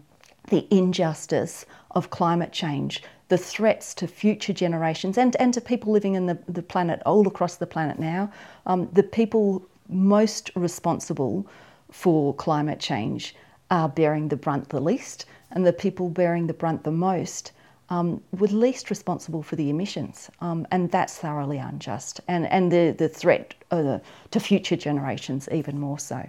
the 0.48 0.66
injustice 0.70 1.64
of 1.92 2.10
climate 2.10 2.52
change, 2.52 3.02
the 3.28 3.38
threats 3.38 3.94
to 3.94 4.06
future 4.06 4.52
generations 4.52 5.16
and, 5.18 5.34
and 5.36 5.54
to 5.54 5.60
people 5.60 5.92
living 5.92 6.14
in 6.14 6.26
the, 6.26 6.38
the 6.46 6.62
planet, 6.62 7.00
all 7.06 7.26
across 7.26 7.56
the 7.56 7.66
planet 7.66 7.98
now, 7.98 8.30
um, 8.66 8.88
the 8.92 9.02
people 9.02 9.66
most 9.88 10.50
responsible 10.54 11.46
for 11.90 12.34
climate 12.34 12.80
change 12.80 13.34
are 13.70 13.88
bearing 13.88 14.28
the 14.28 14.36
brunt 14.36 14.68
the 14.68 14.80
least, 14.80 15.25
and 15.50 15.66
the 15.66 15.72
people 15.72 16.08
bearing 16.10 16.46
the 16.46 16.54
brunt 16.54 16.84
the 16.84 16.90
most 16.90 17.52
um, 17.90 18.22
were 18.38 18.48
least 18.48 18.90
responsible 18.90 19.42
for 19.42 19.56
the 19.56 19.70
emissions, 19.70 20.30
um, 20.40 20.66
and 20.70 20.90
that's 20.90 21.18
thoroughly 21.18 21.58
unjust, 21.58 22.20
and 22.28 22.46
and 22.46 22.72
the 22.72 22.94
the 22.96 23.08
threat 23.08 23.54
uh, 23.70 23.98
to 24.30 24.40
future 24.40 24.76
generations 24.76 25.48
even 25.52 25.78
more 25.78 25.98
so. 25.98 26.28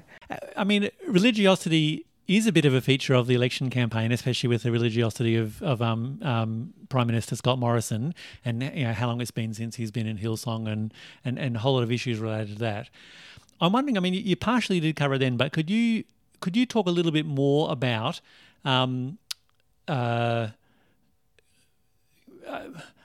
I 0.56 0.64
mean, 0.64 0.90
religiosity 1.08 2.06
is 2.28 2.46
a 2.46 2.52
bit 2.52 2.66
of 2.66 2.74
a 2.74 2.82
feature 2.82 3.14
of 3.14 3.28
the 3.28 3.36
election 3.36 3.70
campaign, 3.70 4.12
especially 4.12 4.50
with 4.50 4.64
the 4.64 4.72
religiosity 4.72 5.36
of, 5.36 5.62
of 5.64 5.82
um, 5.82 6.20
um, 6.22 6.74
Prime 6.90 7.08
Minister 7.08 7.38
Scott 7.38 7.58
Morrison 7.58 8.14
and 8.44 8.62
you 8.62 8.84
know, 8.84 8.92
how 8.92 9.08
long 9.08 9.22
it's 9.22 9.32
been 9.32 9.54
since 9.54 9.78
he's 9.78 9.92
been 9.92 10.06
in 10.06 10.18
Hillsong 10.18 10.68
and, 10.68 10.94
and, 11.24 11.40
and 11.40 11.56
a 11.56 11.60
whole 11.60 11.76
lot 11.76 11.84
of 11.84 11.92
issues 11.92 12.20
related 12.20 12.58
to 12.58 12.60
that. 12.60 12.90
I'm 13.62 13.72
wondering, 13.72 13.98
I 13.98 14.02
mean, 14.02 14.14
you 14.14 14.36
partially 14.36 14.82
did 14.82 14.96
cover 14.98 15.18
then, 15.18 15.38
but 15.38 15.52
could 15.54 15.70
you 15.70 16.04
could 16.40 16.56
you 16.56 16.66
talk 16.66 16.86
a 16.86 16.92
little 16.92 17.12
bit 17.12 17.26
more 17.26 17.72
about 17.72 18.22
um, 18.64 19.18
uh, 19.88 20.50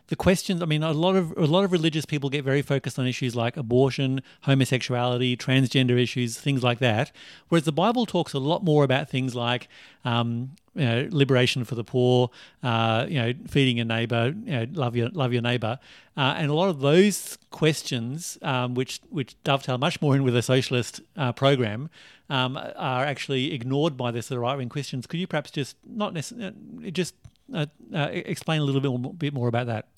the 0.09 0.17
questions 0.17 0.61
i 0.61 0.65
mean 0.65 0.83
a 0.83 0.93
lot 0.93 1.17
of 1.17 1.33
a 1.37 1.47
lot 1.47 1.65
of 1.65 1.73
religious 1.73 2.05
people 2.05 2.29
get 2.29 2.45
very 2.45 2.63
focused 2.63 2.99
on 2.99 3.07
issues 3.07 3.35
like 3.35 3.57
abortion 3.57 4.21
homosexuality 4.43 5.37
transgender 5.37 6.01
issues 6.01 6.39
things 6.39 6.63
like 6.63 6.79
that 6.81 7.13
whereas 7.49 7.65
the 7.65 7.73
bible 7.73 8.05
talks 8.05 8.33
a 8.33 8.39
lot 8.39 8.63
more 8.63 8.85
about 8.85 9.09
things 9.09 9.35
like 9.35 9.69
um, 10.05 10.51
you 10.75 10.85
know, 10.85 11.09
liberation 11.11 11.65
for 11.65 11.75
the 11.75 11.85
poor, 11.85 12.31
uh, 12.63 13.07
you 13.09 13.21
know, 13.21 13.33
feeding 13.47 13.77
your 13.77 13.87
neighbour, 13.87 14.35
you 14.45 14.53
know, 14.53 14.67
love 14.73 14.97
your 14.97 15.11
love 15.11 15.33
your 15.33 15.43
neighbour, 15.43 15.79
uh, 16.17 16.35
and 16.37 16.51
a 16.51 16.55
lot 16.55 16.69
of 16.69 16.81
those 16.81 17.37
questions, 17.51 18.39
um, 18.43 18.75
which 18.75 19.01
which 19.11 19.37
dovetail 19.45 19.77
much 19.77 20.01
more 20.01 20.17
in 20.17 20.23
with 20.23 20.35
a 20.35 20.43
socialist 20.43 21.03
uh, 21.17 21.33
program, 21.33 21.91
um, 22.31 22.57
are 22.57 23.05
actually 23.05 23.53
ignored 23.53 23.97
by 23.97 24.11
this 24.11 24.29
the 24.29 24.39
right 24.39 24.57
wing 24.57 24.71
Christians. 24.71 25.07
Could 25.07 25.21
you 25.21 25.27
perhaps 25.27 25.51
just 25.51 25.77
not 25.87 26.15
necessarily 26.15 26.91
just 26.91 27.15
uh, 27.53 27.67
uh, 27.95 28.09
explain 28.11 28.61
a 28.61 28.65
little 28.65 28.81
bit 28.81 28.89
more, 28.89 29.15
bit 29.15 29.35
more 29.35 29.49
about 29.49 29.67
that? 29.67 29.89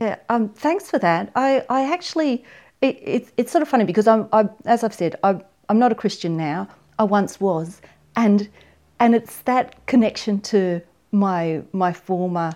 Yeah, 0.00 0.16
um, 0.28 0.48
thanks 0.50 0.90
for 0.90 0.98
that. 0.98 1.30
I, 1.34 1.64
I 1.68 1.92
actually, 1.92 2.44
it, 2.80 2.96
it, 3.02 3.32
it's 3.36 3.50
sort 3.50 3.62
of 3.62 3.68
funny 3.68 3.84
because 3.84 4.06
I'm, 4.06 4.28
I, 4.32 4.48
as 4.64 4.84
I've 4.84 4.94
said, 4.94 5.16
I, 5.24 5.40
I'm 5.68 5.78
not 5.78 5.92
a 5.92 5.94
Christian 5.94 6.36
now. 6.36 6.68
I 6.98 7.04
once 7.04 7.40
was, 7.40 7.80
and 8.16 8.48
and 9.00 9.14
it's 9.14 9.42
that 9.42 9.86
connection 9.86 10.40
to 10.40 10.80
my 11.12 11.62
my 11.72 11.92
former, 11.92 12.52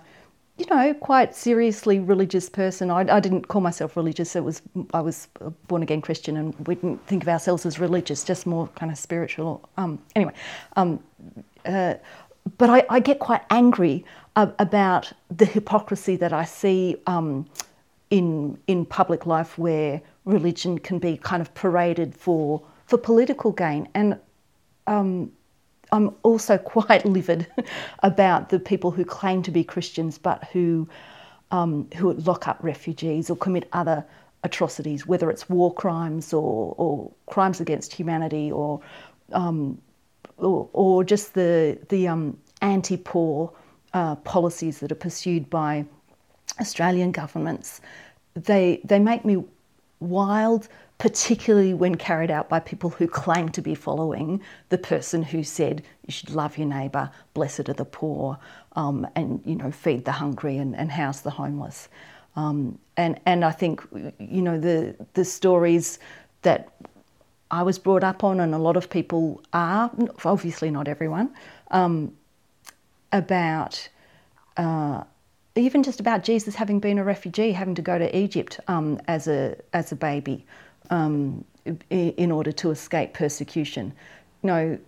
you 0.59 0.67
know, 0.67 0.95
quite 0.95 1.35
seriously 1.35 2.01
religious 2.01 2.49
person. 2.49 2.91
I, 2.91 3.01
I 3.01 3.21
didn't 3.21 3.49
call 3.49 3.61
myself 3.61 3.97
religious. 3.97 4.35
It 4.35 4.45
was 4.45 4.63
I 4.95 5.01
was 5.01 5.29
a 5.41 5.51
born 5.51 5.83
again 5.83 6.01
Christian, 6.01 6.37
and 6.37 6.67
we 6.67 6.75
didn't 6.75 7.07
think 7.07 7.23
of 7.23 7.29
ourselves 7.29 7.67
as 7.67 7.79
religious, 7.79 8.25
just 8.25 8.47
more 8.47 8.69
kind 8.75 8.91
of 8.91 8.99
spiritual. 8.99 9.69
Um, 9.77 10.01
anyway, 10.17 10.33
um, 10.77 11.01
uh, 11.65 11.95
but 12.59 12.71
I, 12.71 12.85
I, 12.89 13.01
get 13.01 13.19
quite 13.19 13.43
angry 13.51 14.05
about 14.37 15.13
the 15.31 15.45
hypocrisy 15.45 16.17
that 16.17 16.33
I 16.33 16.45
see 16.45 16.97
um, 17.07 17.49
in 18.11 18.59
in 18.67 18.85
public 18.85 19.27
life, 19.27 19.59
where 19.59 20.01
religion 20.25 20.79
can 20.79 20.99
be 20.99 21.17
kind 21.17 21.41
of 21.41 21.55
paraded 21.55 22.15
for 22.15 22.63
for 22.87 22.99
political 22.99 23.53
gain, 23.53 23.89
and 23.95 24.19
um, 24.87 25.31
I'm 25.93 26.15
also 26.23 26.59
quite 26.77 27.05
livid 27.05 27.47
about 28.03 28.49
the 28.49 28.59
people 28.59 28.91
who 28.91 29.05
claim 29.05 29.43
to 29.45 29.51
be 29.51 29.63
Christians 29.65 30.19
but 30.19 30.45
who 30.53 30.89
um, 31.51 31.89
who 31.97 32.15
lock 32.15 32.49
up 32.49 32.59
refugees 32.63 33.31
or 33.31 33.37
commit 33.37 33.69
other 33.73 34.05
atrocities, 34.43 35.07
whether 35.07 35.31
it's 35.31 35.49
war 35.49 35.73
crimes 35.73 36.33
or, 36.33 36.75
or 36.77 37.13
crimes 37.27 37.61
against 37.61 37.93
humanity 37.93 38.51
or 38.51 38.81
um, 39.33 39.81
or, 40.43 40.69
or 40.73 41.05
just 41.05 41.35
the 41.35 41.79
the 41.89 42.09
um, 42.09 42.39
anti-poor 42.61 43.53
uh, 43.95 44.17
policies 44.17 44.79
that 44.81 44.93
are 44.93 44.97
pursued 44.97 45.49
by 45.51 45.85
Australian 46.61 47.13
governments, 47.13 47.81
they 48.35 48.81
they 48.85 48.99
make 48.99 49.25
me 49.25 49.45
wild, 50.01 50.69
particularly 50.99 51.75
when 51.75 51.95
carried 51.95 52.31
out 52.31 52.49
by 52.49 52.59
people 52.59 52.91
who 52.91 53.07
claim 53.07 53.49
to 53.51 53.63
be 53.63 53.75
following 53.75 54.41
the 54.69 54.79
person 54.79 55.23
who 55.23 55.43
said 55.43 55.83
you 56.07 56.13
should 56.13 56.31
love 56.31 56.59
your 56.59 56.67
neighbour, 56.67 57.11
blessed 57.35 57.69
are 57.69 57.75
the 57.75 57.85
poor, 57.85 58.39
um, 58.77 59.07
and 59.15 59.41
you 59.45 59.55
know 59.55 59.71
feed 59.71 60.05
the 60.05 60.13
hungry 60.13 60.57
and, 60.57 60.77
and 60.77 60.91
house 60.91 61.21
the 61.21 61.31
homeless. 61.31 61.89
Um, 62.35 62.79
and 62.97 63.21
and 63.27 63.45
I 63.45 63.53
think 63.53 63.83
you 64.19 64.43
know 64.43 64.59
the 64.59 64.97
the 65.15 65.25
stories 65.25 65.99
that 66.43 66.73
I 67.53 67.63
was 67.63 67.79
brought 67.79 68.03
up 68.03 68.25
on, 68.25 68.41
and 68.41 68.55
a 68.55 68.59
lot 68.59 68.79
of 68.79 68.89
people 68.89 69.43
are, 69.53 69.91
obviously 70.25 70.71
not 70.71 70.89
everyone, 70.89 71.35
um, 71.71 72.17
about 73.13 73.89
uh, 74.57 75.05
even 75.55 75.83
just 75.83 76.01
about 76.01 76.25
Jesus 76.25 76.55
having 76.55 76.81
been 76.81 76.99
a 76.99 77.05
refugee, 77.05 77.53
having 77.53 77.75
to 77.75 77.83
go 77.83 77.99
to 77.99 78.17
Egypt 78.17 78.59
um, 78.69 78.99
as 79.07 79.29
a 79.29 79.57
as 79.75 79.93
a 79.93 79.97
baby 79.97 80.47
um, 80.89 81.45
in 81.91 82.33
order 82.33 82.53
to 82.53 82.71
escape 82.71 83.13
persecution. 83.13 83.93
You 84.43 84.47
know, 84.47 84.79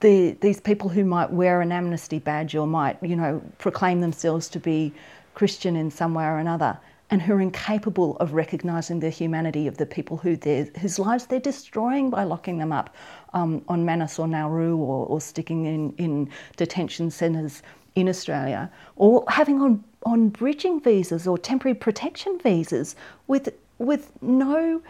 the, 0.00 0.30
these 0.40 0.60
people 0.60 0.88
who 0.88 1.04
might 1.04 1.30
wear 1.30 1.60
an 1.60 1.72
amnesty 1.72 2.18
badge 2.18 2.54
or 2.54 2.66
might 2.66 2.96
you 3.02 3.16
know 3.16 3.42
proclaim 3.58 4.00
themselves 4.00 4.48
to 4.48 4.58
be 4.58 4.94
Christian 5.34 5.76
in 5.76 5.90
some 5.90 6.14
way 6.14 6.24
or 6.24 6.38
another 6.38 6.78
and 7.12 7.20
who 7.20 7.34
are 7.34 7.42
incapable 7.42 8.16
of 8.16 8.32
recognizing 8.32 8.98
the 8.98 9.10
humanity 9.10 9.66
of 9.66 9.76
the 9.76 9.84
people 9.84 10.16
who 10.16 10.34
whose 10.80 10.98
lives 10.98 11.26
they're 11.26 11.38
destroying 11.38 12.08
by 12.08 12.24
locking 12.24 12.56
them 12.56 12.72
up 12.72 12.96
um, 13.34 13.62
on 13.68 13.84
Manus 13.84 14.18
or 14.18 14.26
Nauru 14.26 14.78
or, 14.78 15.04
or 15.06 15.20
sticking 15.20 15.66
in, 15.66 15.92
in 15.98 16.30
detention 16.56 17.10
centres 17.10 17.62
in 17.96 18.08
Australia, 18.08 18.70
or 18.96 19.26
having 19.28 19.60
on, 19.60 19.84
on 20.04 20.30
bridging 20.30 20.80
visas 20.80 21.26
or 21.26 21.36
temporary 21.36 21.74
protection 21.74 22.40
visas 22.42 22.96
with 23.26 23.50
with 23.76 24.10
no 24.22 24.80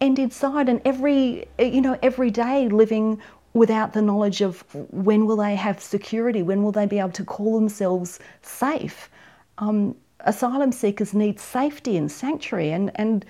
end 0.00 0.20
in 0.20 0.30
sight 0.30 0.68
and 0.68 0.80
every 0.84 1.48
you 1.58 1.80
know 1.80 1.98
every 2.00 2.30
day 2.30 2.68
living 2.68 3.20
without 3.54 3.92
the 3.92 4.02
knowledge 4.02 4.40
of 4.40 4.62
when 4.92 5.26
will 5.26 5.38
they 5.38 5.56
have 5.56 5.82
security, 5.82 6.42
when 6.42 6.62
will 6.62 6.70
they 6.70 6.86
be 6.86 7.00
able 7.00 7.10
to 7.10 7.24
call 7.24 7.58
themselves 7.58 8.20
safe. 8.42 9.10
Um, 9.58 9.96
asylum 10.20 10.72
seekers 10.72 11.14
need 11.14 11.38
safety 11.38 11.96
and 11.96 12.10
sanctuary, 12.10 12.72
and, 12.72 12.90
and 12.94 13.24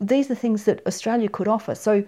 these 0.00 0.30
are 0.30 0.34
things 0.34 0.64
that 0.64 0.86
Australia 0.86 1.28
could 1.28 1.48
offer. 1.48 1.74
So, 1.74 2.04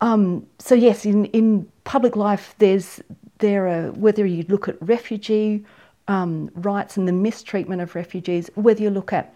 um, 0.00 0.46
so 0.58 0.74
yes, 0.74 1.06
in, 1.06 1.26
in 1.26 1.70
public 1.84 2.16
life, 2.16 2.54
there's 2.58 3.00
there 3.38 3.66
are 3.68 3.92
whether 3.92 4.24
you 4.24 4.44
look 4.48 4.68
at 4.68 4.76
refugee 4.80 5.64
um, 6.08 6.50
rights 6.54 6.96
and 6.96 7.08
the 7.08 7.12
mistreatment 7.12 7.80
of 7.82 7.94
refugees, 7.94 8.50
whether 8.54 8.82
you 8.82 8.90
look 8.90 9.12
at 9.12 9.32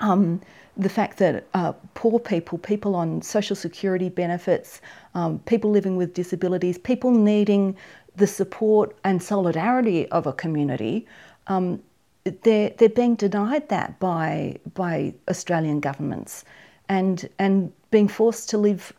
um, 0.00 0.40
the 0.76 0.88
fact 0.88 1.18
that 1.18 1.46
uh, 1.54 1.72
poor 1.94 2.20
people, 2.20 2.56
people 2.58 2.94
on 2.94 3.20
social 3.20 3.56
security 3.56 4.08
benefits, 4.08 4.80
um, 5.14 5.40
people 5.40 5.70
living 5.70 5.96
with 5.96 6.14
disabilities, 6.14 6.78
people 6.78 7.10
needing 7.10 7.76
the 8.16 8.26
support 8.26 8.96
and 9.04 9.22
solidarity 9.22 10.08
of 10.10 10.26
a 10.26 10.32
community, 10.32 11.06
um, 11.48 11.82
they're, 12.30 12.70
they're 12.70 12.88
being 12.88 13.14
denied 13.14 13.68
that 13.68 13.98
by, 13.98 14.58
by 14.74 15.14
Australian 15.28 15.80
governments 15.80 16.44
and, 16.88 17.28
and 17.38 17.72
being 17.90 18.08
forced 18.08 18.48
to 18.50 18.58
live 18.58 18.92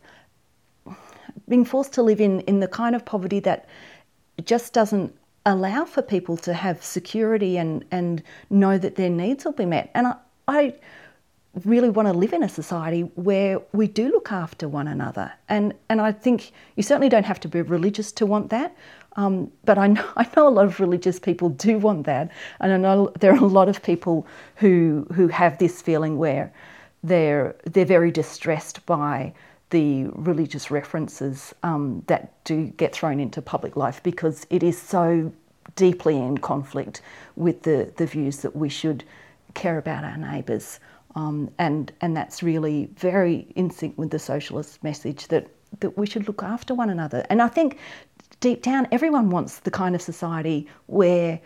being 1.48 1.64
forced 1.64 1.92
to 1.92 2.02
live 2.02 2.20
in, 2.20 2.40
in 2.42 2.60
the 2.60 2.68
kind 2.68 2.94
of 2.94 3.04
poverty 3.04 3.40
that 3.40 3.68
just 4.44 4.72
doesn't 4.72 5.14
allow 5.44 5.84
for 5.84 6.00
people 6.00 6.36
to 6.36 6.54
have 6.54 6.82
security 6.82 7.58
and, 7.58 7.84
and 7.90 8.22
know 8.50 8.78
that 8.78 8.96
their 8.96 9.10
needs 9.10 9.44
will 9.44 9.52
be 9.52 9.66
met. 9.66 9.90
And 9.94 10.06
I, 10.06 10.14
I 10.46 10.74
really 11.64 11.90
want 11.90 12.06
to 12.06 12.12
live 12.12 12.32
in 12.32 12.42
a 12.42 12.48
society 12.48 13.02
where 13.16 13.60
we 13.72 13.88
do 13.88 14.10
look 14.10 14.30
after 14.30 14.68
one 14.68 14.86
another. 14.86 15.32
And, 15.48 15.74
and 15.88 16.00
I 16.00 16.12
think 16.12 16.52
you 16.76 16.82
certainly 16.82 17.08
don't 17.08 17.26
have 17.26 17.40
to 17.40 17.48
be 17.48 17.62
religious 17.62 18.12
to 18.12 18.26
want 18.26 18.50
that. 18.50 18.76
Um, 19.16 19.50
but 19.64 19.78
I 19.78 19.88
know, 19.88 20.06
I 20.16 20.26
know 20.36 20.48
a 20.48 20.50
lot 20.50 20.66
of 20.66 20.80
religious 20.80 21.18
people 21.18 21.50
do 21.50 21.78
want 21.78 22.06
that, 22.06 22.30
and 22.60 22.72
I 22.72 22.76
know 22.76 23.12
there 23.20 23.32
are 23.32 23.44
a 23.44 23.46
lot 23.46 23.68
of 23.68 23.82
people 23.82 24.26
who 24.56 25.06
who 25.14 25.28
have 25.28 25.58
this 25.58 25.82
feeling 25.82 26.18
where 26.18 26.52
they're 27.02 27.56
they're 27.64 27.84
very 27.84 28.10
distressed 28.10 28.84
by 28.86 29.32
the 29.70 30.04
religious 30.14 30.70
references 30.70 31.54
um, 31.62 32.02
that 32.08 32.32
do 32.44 32.66
get 32.76 32.92
thrown 32.92 33.20
into 33.20 33.40
public 33.40 33.76
life 33.76 34.02
because 34.02 34.46
it 34.50 34.62
is 34.62 34.80
so 34.80 35.32
deeply 35.76 36.16
in 36.16 36.38
conflict 36.38 37.02
with 37.36 37.62
the, 37.62 37.92
the 37.96 38.06
views 38.06 38.38
that 38.38 38.54
we 38.54 38.68
should 38.68 39.04
care 39.54 39.78
about 39.78 40.04
our 40.04 40.16
neighbours. 40.16 40.80
Um, 41.14 41.50
and, 41.58 41.92
and 42.00 42.16
that's 42.16 42.42
really 42.42 42.90
very 42.96 43.46
in 43.56 43.70
sync 43.70 43.96
with 43.98 44.10
the 44.10 44.18
socialist 44.18 44.82
message 44.82 45.28
that, 45.28 45.48
that 45.80 45.96
we 45.96 46.06
should 46.06 46.26
look 46.26 46.42
after 46.42 46.74
one 46.74 46.90
another. 46.90 47.24
And 47.30 47.40
I 47.40 47.48
think 47.48 47.78
deep 48.40 48.62
down, 48.62 48.88
everyone 48.90 49.30
wants 49.30 49.60
the 49.60 49.70
kind 49.70 49.94
of 49.94 50.02
society 50.02 50.66
where 50.86 51.40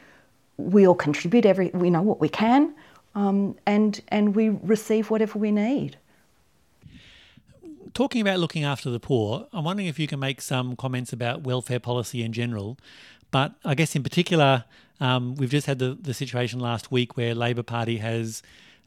we 0.56 0.86
all 0.86 0.94
contribute 0.94 1.44
every, 1.44 1.70
we 1.70 1.90
know 1.90 2.02
what 2.02 2.20
we 2.20 2.28
can, 2.28 2.74
um, 3.14 3.56
and, 3.66 4.00
and 4.08 4.34
we 4.34 4.48
receive 4.48 5.10
whatever 5.10 5.38
we 5.38 5.50
need. 5.50 5.98
Talking 7.92 8.20
about 8.20 8.38
looking 8.40 8.64
after 8.64 8.90
the 8.90 9.00
poor, 9.00 9.46
I'm 9.52 9.64
wondering 9.64 9.88
if 9.88 9.98
you 9.98 10.06
can 10.06 10.18
make 10.18 10.40
some 10.40 10.74
comments 10.74 11.12
about 11.12 11.42
welfare 11.42 11.78
policy 11.78 12.22
in 12.22 12.32
general. 12.32 12.76
But 13.30 13.54
I 13.64 13.74
guess 13.74 13.94
in 13.96 14.02
particular, 14.02 14.64
um, 15.00 15.34
we've 15.34 15.50
just 15.50 15.66
had 15.66 15.78
the, 15.78 15.96
the 16.00 16.14
situation 16.14 16.60
last 16.60 16.90
week 16.90 17.16
where 17.16 17.34
Labor 17.34 17.62
Party 17.62 17.98
has 17.98 18.42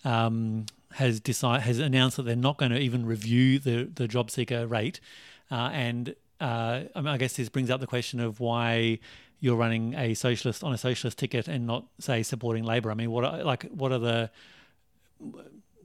um, 0.05 0.65
has 0.93 1.19
decide, 1.19 1.61
has 1.61 1.79
announced 1.79 2.17
that 2.17 2.23
they're 2.23 2.35
not 2.35 2.57
going 2.57 2.71
to 2.71 2.79
even 2.79 3.05
review 3.05 3.59
the 3.59 3.89
the 3.93 4.07
job 4.07 4.31
seeker 4.31 4.65
rate, 4.65 4.99
uh, 5.51 5.69
and 5.73 6.15
uh, 6.39 6.81
I, 6.95 7.01
mean, 7.01 7.07
I 7.07 7.17
guess 7.17 7.33
this 7.33 7.49
brings 7.49 7.69
up 7.69 7.79
the 7.79 7.87
question 7.87 8.19
of 8.19 8.39
why 8.39 8.99
you're 9.39 9.55
running 9.55 9.93
a 9.95 10.13
socialist 10.13 10.63
on 10.63 10.73
a 10.73 10.77
socialist 10.77 11.17
ticket 11.17 11.47
and 11.47 11.67
not 11.67 11.85
say 11.99 12.23
supporting 12.23 12.63
Labor. 12.63 12.91
I 12.91 12.95
mean, 12.95 13.11
what 13.11 13.23
are, 13.23 13.43
like 13.43 13.63
what 13.69 13.91
are 13.91 13.99
the 13.99 14.31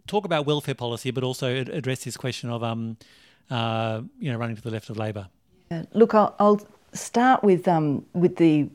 talk 0.06 0.24
about 0.24 0.46
welfare 0.46 0.74
policy, 0.74 1.10
but 1.10 1.24
also 1.24 1.54
address 1.54 2.04
this 2.04 2.16
question 2.16 2.50
of 2.50 2.62
um, 2.62 2.96
uh, 3.50 4.02
you 4.18 4.32
know 4.32 4.38
running 4.38 4.56
to 4.56 4.62
the 4.62 4.70
left 4.70 4.90
of 4.90 4.96
Labor. 4.96 5.28
Yeah. 5.70 5.84
Look, 5.92 6.14
I'll, 6.14 6.34
I'll, 6.38 6.60
start 6.94 7.42
with 7.42 7.66
um, 7.68 8.04
with 8.12 8.36
the 8.36 8.68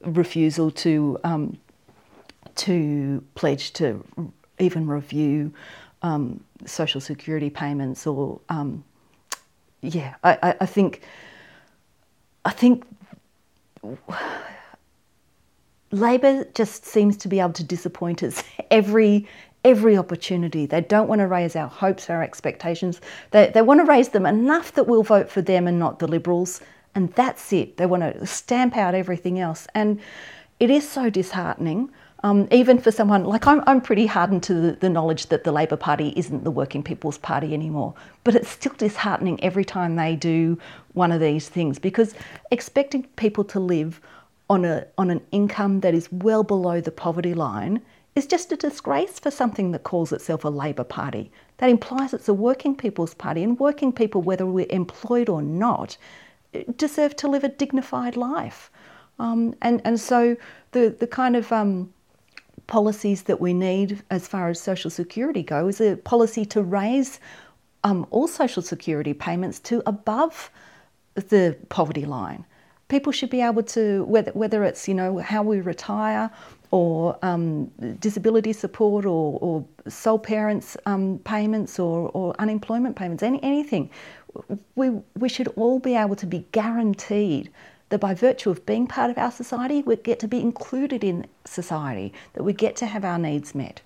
refusal 0.00 0.70
to 0.70 1.18
um, 1.24 1.58
to 2.56 3.22
pledge 3.34 3.72
to 3.74 4.04
even 4.58 4.86
review 4.86 5.52
um, 6.02 6.42
social 6.64 7.00
security 7.00 7.50
payments 7.50 8.06
or 8.06 8.40
um, 8.48 8.84
yeah, 9.80 10.14
I, 10.24 10.56
I 10.60 10.66
think 10.66 11.02
I 12.44 12.50
think 12.50 12.84
Labor 15.92 16.44
just 16.54 16.84
seems 16.84 17.16
to 17.18 17.28
be 17.28 17.40
able 17.40 17.52
to 17.52 17.64
disappoint 17.64 18.22
us 18.22 18.42
every 18.70 19.26
every 19.64 19.96
opportunity. 19.96 20.66
They 20.66 20.80
don't 20.80 21.08
want 21.08 21.20
to 21.20 21.26
raise 21.26 21.56
our 21.56 21.68
hopes, 21.68 22.08
our 22.08 22.22
expectations. 22.22 23.00
They, 23.32 23.50
they 23.52 23.62
want 23.62 23.80
to 23.80 23.84
raise 23.84 24.10
them 24.10 24.24
enough 24.24 24.72
that 24.74 24.86
we'll 24.86 25.02
vote 25.02 25.28
for 25.28 25.42
them 25.42 25.66
and 25.66 25.78
not 25.78 25.98
the 25.98 26.06
Liberals, 26.06 26.60
and 26.94 27.12
that's 27.14 27.52
it. 27.52 27.76
They 27.76 27.86
want 27.86 28.02
to 28.02 28.26
stamp 28.26 28.76
out 28.76 28.94
everything 28.94 29.40
else. 29.40 29.66
And 29.74 30.00
it 30.60 30.70
is 30.70 30.88
so 30.88 31.10
disheartening 31.10 31.90
um, 32.24 32.48
even 32.50 32.78
for 32.78 32.90
someone 32.90 33.24
like 33.24 33.46
I'm, 33.46 33.62
I'm 33.66 33.80
pretty 33.80 34.06
hardened 34.06 34.42
to 34.44 34.54
the, 34.54 34.72
the, 34.72 34.90
knowledge 34.90 35.26
that 35.26 35.44
the 35.44 35.52
Labor 35.52 35.76
Party 35.76 36.12
isn't 36.16 36.42
the 36.42 36.50
working 36.50 36.82
people's 36.82 37.18
party 37.18 37.54
anymore. 37.54 37.94
But 38.24 38.34
it's 38.34 38.48
still 38.48 38.74
disheartening 38.76 39.42
every 39.42 39.64
time 39.64 39.94
they 39.94 40.16
do 40.16 40.58
one 40.94 41.12
of 41.12 41.20
these 41.20 41.48
things 41.48 41.78
because 41.78 42.14
expecting 42.50 43.04
people 43.16 43.44
to 43.44 43.60
live 43.60 44.00
on, 44.50 44.64
a, 44.64 44.86
on 44.96 45.10
an 45.10 45.20
income 45.30 45.80
that 45.80 45.94
is 45.94 46.10
well 46.10 46.42
below 46.42 46.80
the 46.80 46.90
poverty 46.90 47.34
line 47.34 47.82
is 48.16 48.26
just 48.26 48.50
a 48.50 48.56
disgrace 48.56 49.20
for 49.20 49.30
something 49.30 49.70
that 49.70 49.84
calls 49.84 50.12
itself 50.12 50.44
a 50.44 50.48
Labor 50.48 50.84
Party. 50.84 51.30
That 51.58 51.70
implies 51.70 52.12
it's 52.12 52.28
a 52.28 52.34
working 52.34 52.74
people's 52.74 53.14
party, 53.14 53.44
and 53.44 53.58
working 53.60 53.92
people, 53.92 54.22
whether 54.22 54.44
we're 54.44 54.66
employed 54.70 55.28
or 55.28 55.40
not, 55.40 55.96
deserve 56.76 57.14
to 57.16 57.28
live 57.28 57.44
a 57.44 57.48
dignified 57.48 58.16
life. 58.16 58.70
Um, 59.20 59.54
and, 59.62 59.80
and 59.84 60.00
so 60.00 60.36
the, 60.72 60.96
the 60.98 61.06
kind 61.06 61.36
of 61.36 61.52
um, 61.52 61.92
policies 62.68 63.22
that 63.22 63.40
we 63.40 63.52
need 63.52 64.02
as 64.10 64.28
far 64.28 64.48
as 64.48 64.60
social 64.60 64.90
security 64.90 65.42
go 65.42 65.66
is 65.66 65.80
a 65.80 65.96
policy 65.96 66.44
to 66.44 66.62
raise 66.62 67.18
um, 67.82 68.06
all 68.10 68.28
social 68.28 68.62
security 68.62 69.12
payments 69.14 69.58
to 69.58 69.82
above 69.86 70.50
the 71.14 71.56
poverty 71.68 72.04
line. 72.04 72.44
People 72.88 73.12
should 73.12 73.30
be 73.30 73.40
able 73.40 73.62
to, 73.64 74.04
whether, 74.04 74.30
whether 74.32 74.62
it's 74.64 74.86
you 74.86 74.94
know 74.94 75.18
how 75.18 75.42
we 75.42 75.60
retire 75.60 76.30
or 76.70 77.18
um, 77.22 77.66
disability 78.00 78.52
support 78.52 79.04
or, 79.04 79.38
or 79.40 79.64
sole 79.88 80.18
parents 80.18 80.76
um, 80.86 81.18
payments 81.24 81.78
or, 81.78 82.10
or 82.10 82.34
unemployment 82.38 82.94
payments, 82.96 83.22
any, 83.22 83.42
anything, 83.42 83.90
we, 84.74 84.90
we 85.16 85.28
should 85.28 85.48
all 85.56 85.78
be 85.78 85.94
able 85.94 86.16
to 86.16 86.26
be 86.26 86.46
guaranteed 86.52 87.50
that 87.90 88.00
by 88.00 88.14
virtue 88.14 88.50
of 88.50 88.64
being 88.66 88.86
part 88.86 89.10
of 89.10 89.18
our 89.18 89.30
society, 89.30 89.82
we 89.82 89.96
get 89.96 90.18
to 90.20 90.28
be 90.28 90.40
included 90.40 91.02
in 91.02 91.26
society, 91.44 92.12
that 92.34 92.42
we 92.42 92.52
get 92.52 92.76
to 92.76 92.86
have 92.86 93.04
our 93.04 93.18
needs 93.18 93.54
met. 93.54 93.80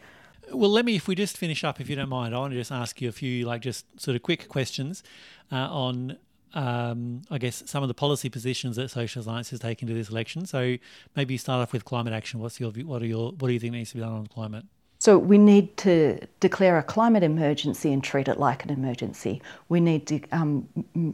Well, 0.52 0.70
let 0.70 0.84
me, 0.84 0.96
if 0.96 1.08
we 1.08 1.14
just 1.14 1.38
finish 1.38 1.64
up, 1.64 1.80
if 1.80 1.88
you 1.88 1.96
don't 1.96 2.08
mind, 2.08 2.34
I 2.34 2.38
want 2.38 2.52
to 2.52 2.58
just 2.58 2.72
ask 2.72 3.00
you 3.00 3.08
a 3.08 3.12
few, 3.12 3.46
like, 3.46 3.62
just 3.62 3.86
sort 4.00 4.16
of 4.16 4.22
quick 4.22 4.48
questions 4.48 5.02
uh, 5.50 5.56
on, 5.56 6.18
um, 6.52 7.22
I 7.30 7.38
guess, 7.38 7.62
some 7.66 7.82
of 7.82 7.88
the 7.88 7.94
policy 7.94 8.28
positions 8.28 8.76
that 8.76 8.90
Social 8.90 9.22
Alliance 9.22 9.50
has 9.50 9.60
taken 9.60 9.88
to 9.88 9.94
this 9.94 10.10
election. 10.10 10.44
So 10.44 10.76
maybe 11.16 11.34
you 11.34 11.38
start 11.38 11.62
off 11.62 11.72
with 11.72 11.84
climate 11.84 12.12
action. 12.12 12.40
What's 12.40 12.60
your, 12.60 12.70
what 12.70 13.02
are 13.02 13.06
your, 13.06 13.32
what 13.32 13.48
do 13.48 13.52
you 13.52 13.60
think 13.60 13.72
needs 13.72 13.90
to 13.90 13.96
be 13.96 14.02
done 14.02 14.12
on 14.12 14.26
climate? 14.26 14.64
So 15.02 15.18
we 15.18 15.36
need 15.36 15.76
to 15.78 16.20
declare 16.38 16.78
a 16.78 16.82
climate 16.84 17.24
emergency 17.24 17.92
and 17.92 18.04
treat 18.04 18.28
it 18.28 18.38
like 18.38 18.64
an 18.64 18.70
emergency. 18.70 19.42
We 19.68 19.80
need 19.80 20.06
to 20.06 20.20
um, 20.30 20.68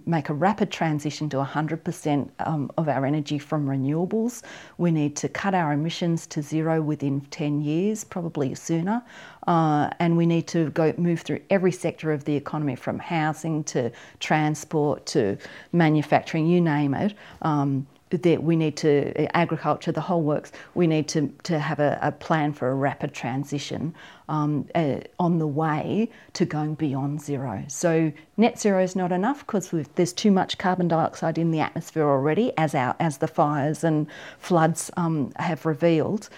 make 0.04 0.28
a 0.28 0.34
rapid 0.34 0.70
transition 0.70 1.30
to 1.30 1.38
100% 1.38 2.28
um, 2.40 2.70
of 2.76 2.86
our 2.90 3.06
energy 3.06 3.38
from 3.38 3.66
renewables. 3.66 4.42
We 4.76 4.90
need 4.90 5.16
to 5.16 5.30
cut 5.30 5.54
our 5.54 5.72
emissions 5.72 6.26
to 6.26 6.42
zero 6.42 6.82
within 6.82 7.22
10 7.30 7.62
years, 7.62 8.04
probably 8.04 8.54
sooner. 8.54 9.02
Uh, 9.46 9.88
and 10.00 10.18
we 10.18 10.26
need 10.26 10.46
to 10.48 10.68
go 10.72 10.92
move 10.98 11.22
through 11.22 11.40
every 11.48 11.72
sector 11.72 12.12
of 12.12 12.24
the 12.26 12.36
economy, 12.36 12.76
from 12.76 12.98
housing 12.98 13.64
to 13.64 13.90
transport 14.20 15.06
to 15.06 15.38
manufacturing, 15.72 16.46
you 16.46 16.60
name 16.60 16.92
it. 16.92 17.14
Um, 17.40 17.86
that 18.10 18.42
we 18.42 18.56
need 18.56 18.76
to 18.76 19.36
agriculture 19.36 19.92
the 19.92 20.00
whole 20.00 20.22
works 20.22 20.52
we 20.74 20.86
need 20.86 21.08
to, 21.08 21.32
to 21.42 21.58
have 21.58 21.78
a, 21.78 21.98
a 22.00 22.12
plan 22.12 22.52
for 22.52 22.70
a 22.70 22.74
rapid 22.74 23.12
transition 23.12 23.94
um, 24.28 24.68
uh, 24.74 24.98
on 25.18 25.38
the 25.38 25.46
way 25.46 26.10
to 26.32 26.44
going 26.44 26.74
beyond 26.74 27.20
zero 27.20 27.62
so 27.68 28.12
net 28.36 28.58
zero 28.58 28.82
is 28.82 28.96
not 28.96 29.12
enough 29.12 29.40
because 29.40 29.70
there's 29.94 30.12
too 30.12 30.30
much 30.30 30.58
carbon 30.58 30.88
dioxide 30.88 31.38
in 31.38 31.50
the 31.50 31.60
atmosphere 31.60 32.08
already 32.08 32.52
as 32.56 32.74
our 32.74 32.94
as 32.98 33.18
the 33.18 33.28
fires 33.28 33.84
and 33.84 34.06
floods 34.38 34.90
um, 34.96 35.32
have 35.36 35.64
revealed 35.66 36.28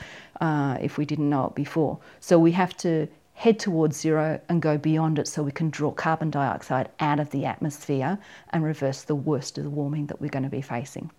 uh, 0.40 0.76
if 0.80 0.98
we 0.98 1.04
didn't 1.04 1.30
know 1.30 1.46
it 1.46 1.54
before 1.54 1.98
so 2.20 2.38
we 2.38 2.52
have 2.52 2.76
to 2.76 3.08
head 3.40 3.58
towards 3.58 3.98
zero 3.98 4.38
and 4.50 4.60
go 4.60 4.76
beyond 4.76 5.18
it 5.18 5.26
so 5.26 5.42
we 5.42 5.50
can 5.50 5.70
draw 5.70 5.90
carbon 5.90 6.30
dioxide 6.30 6.90
out 7.00 7.18
of 7.18 7.30
the 7.30 7.46
atmosphere 7.46 8.18
and 8.50 8.62
reverse 8.62 9.00
the 9.02 9.14
worst 9.14 9.56
of 9.56 9.64
the 9.64 9.70
warming 9.70 10.04
that 10.06 10.20
we're 10.20 10.28
going 10.28 10.42
to 10.42 10.50
be 10.50 10.60
facing. 10.60 11.10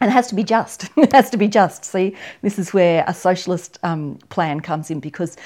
And 0.00 0.10
it 0.10 0.12
has 0.12 0.26
to 0.28 0.34
be 0.34 0.44
just. 0.44 0.88
it 0.96 1.12
has 1.12 1.30
to 1.30 1.36
be 1.36 1.48
just. 1.48 1.84
See, 1.84 2.16
this 2.42 2.58
is 2.58 2.72
where 2.74 3.04
a 3.06 3.14
socialist 3.14 3.78
um, 3.82 4.18
plan 4.28 4.60
comes 4.60 4.90
in 4.90 5.00
because 5.00 5.36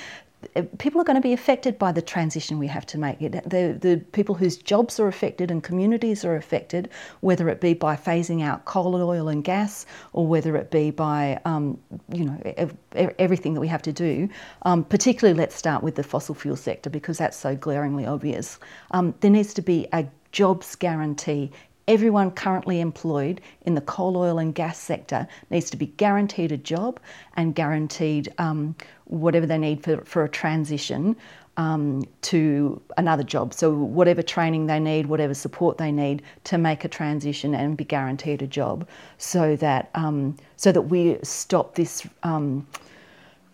uh, 0.57 0.63
people 0.79 1.01
are 1.01 1.05
going 1.05 1.17
to 1.17 1.21
be 1.21 1.33
affected 1.33 1.79
by 1.79 1.93
the 1.93 2.01
transition 2.03 2.59
we 2.59 2.67
have 2.67 2.87
to 2.87 2.99
make. 2.99 3.19
The, 3.19 3.77
the 3.79 4.03
people 4.13 4.35
whose 4.35 4.57
jobs 4.57 4.99
are 4.99 5.07
affected 5.07 5.51
and 5.51 5.63
communities 5.63 6.25
are 6.25 6.37
affected, 6.37 6.89
whether 7.21 7.49
it 7.49 7.61
be 7.61 7.75
by 7.75 7.95
phasing 7.95 8.43
out 8.43 8.65
coal, 8.65 8.95
and 8.95 9.05
oil, 9.05 9.29
and 9.29 9.45
gas, 9.45 9.87
or 10.13 10.27
whether 10.27 10.57
it 10.57 10.71
be 10.71 10.91
by 10.91 11.41
um, 11.45 11.79
you 12.13 12.25
know 12.25 12.71
everything 13.19 13.55
that 13.55 13.61
we 13.61 13.69
have 13.69 13.83
to 13.83 13.93
do. 13.93 14.29
Um, 14.63 14.85
particularly, 14.85 15.39
let's 15.39 15.55
start 15.55 15.83
with 15.83 15.95
the 15.95 16.03
fossil 16.03 16.35
fuel 16.35 16.57
sector 16.57 16.91
because 16.91 17.19
that's 17.19 17.37
so 17.37 17.55
glaringly 17.55 18.07
obvious. 18.07 18.59
Um, 18.93 19.15
there 19.21 19.31
needs 19.31 19.53
to 19.55 19.63
be 19.63 19.87
a 19.93 20.07
jobs 20.33 20.77
guarantee 20.77 21.51
everyone 21.89 22.31
currently 22.31 22.81
employed 22.81 23.41
in 23.63 23.75
the 23.75 23.81
coal, 23.81 24.17
oil, 24.17 24.39
and 24.39 24.55
gas 24.55 24.79
sector 24.79 25.27
needs 25.51 25.71
to 25.71 25.77
be 25.77 25.87
guaranteed 25.87 26.53
a 26.53 26.57
job 26.57 27.01
and 27.37 27.55
guaranteed 27.55 28.33
um, 28.39 28.75
whatever 29.05 29.47
they 29.47 29.59
need 29.59 29.83
for, 29.83 30.05
for 30.05 30.25
a 30.25 30.29
transition 30.29 31.17
um, 31.57 32.05
to 32.23 32.81
another 32.97 33.23
job. 33.23 33.53
So, 33.53 33.73
whatever 33.73 34.23
training 34.23 34.67
they 34.67 34.81
need, 34.81 35.07
whatever 35.07 35.35
support 35.35 35.79
they 35.79 35.93
need 35.93 36.23
to 36.45 36.59
make 36.59 36.85
a 36.85 36.89
transition 36.89 37.55
and 37.55 37.77
be 37.77 37.85
guaranteed 37.85 38.41
a 38.43 38.47
job, 38.47 38.89
so 39.19 39.57
that 39.57 39.91
um, 39.95 40.37
so 40.57 40.73
that 40.73 40.83
we 40.83 41.19
stop 41.23 41.75
this 41.75 42.07
um, 42.23 42.67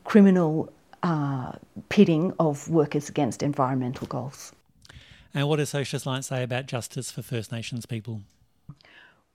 criminal 0.05 0.73
uh, 1.03 1.53
pitting 1.89 2.33
of 2.39 2.69
workers 2.69 3.09
against 3.09 3.43
environmental 3.43 4.07
goals. 4.07 4.53
And 5.37 5.47
what 5.47 5.57
does 5.57 5.69
Socialist 5.69 6.07
Alliance 6.07 6.29
say 6.29 6.43
about 6.43 6.65
justice 6.65 7.11
for 7.11 7.21
First 7.21 7.53
Nations 7.53 7.85
people? 7.85 8.23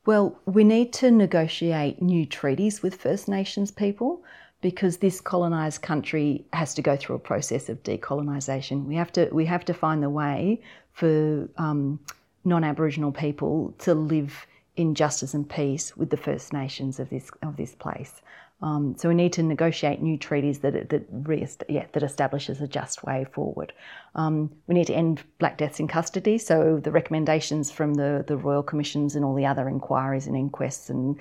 Well, 0.04 0.36
we 0.48 0.64
need 0.64 0.94
to 0.94 1.12
negotiate 1.12 2.02
new 2.02 2.26
treaties 2.26 2.82
with 2.82 2.96
First 2.96 3.28
Nations 3.28 3.70
people 3.70 4.24
because 4.62 4.98
this 4.98 5.22
colonised 5.22 5.84
country 5.84 6.44
has 6.54 6.74
to 6.74 6.82
go 6.82 6.98
through 6.98 7.18
a 7.18 7.20
process 7.20 7.70
of 7.70 7.84
decolonisation. 7.84 8.86
We 8.86 8.96
have 8.96 9.12
to 9.12 9.30
we 9.32 9.46
have 9.46 9.64
to 9.66 9.76
find 9.76 10.02
the 10.02 10.10
way 10.10 10.64
for 10.92 11.48
um, 11.60 12.00
non-Aboriginal 12.46 13.12
people 13.12 13.76
to 13.80 13.94
live 13.94 14.48
in 14.76 14.96
justice 14.96 15.36
and 15.36 15.48
peace 15.48 15.96
with 15.96 16.10
the 16.10 16.18
First 16.18 16.52
Nations 16.52 17.00
of 17.00 17.12
this 17.12 17.30
of 17.44 17.58
this 17.58 17.76
place. 17.76 18.24
Um, 18.62 18.96
so 18.98 19.10
we 19.10 19.16
need 19.16 19.34
to 19.34 19.44
negotiate 19.44 20.02
new 20.02 20.18
treaties 20.18 20.60
that 20.60 20.90
that 20.90 21.64
yeah, 21.68 21.86
that 21.94 22.04
establishes 22.04 22.62
a 22.62 22.68
just 22.68 23.04
way 23.04 23.26
forward. 23.32 23.74
Um, 24.14 24.52
we 24.68 24.76
need 24.76 24.88
to 24.88 24.94
end 24.94 25.24
black 25.40 25.58
deaths 25.58 25.80
in 25.80 25.88
custody. 25.88 26.38
So 26.38 26.80
the 26.84 26.92
recommendations 26.92 27.72
from 27.72 27.96
the, 27.96 28.24
the 28.28 28.38
royal 28.38 28.62
commissions 28.62 29.16
and 29.16 29.26
all 29.26 29.34
the 29.34 29.46
other 29.46 29.68
inquiries 29.68 30.28
and 30.28 30.36
inquests 30.36 30.90
and 30.90 31.18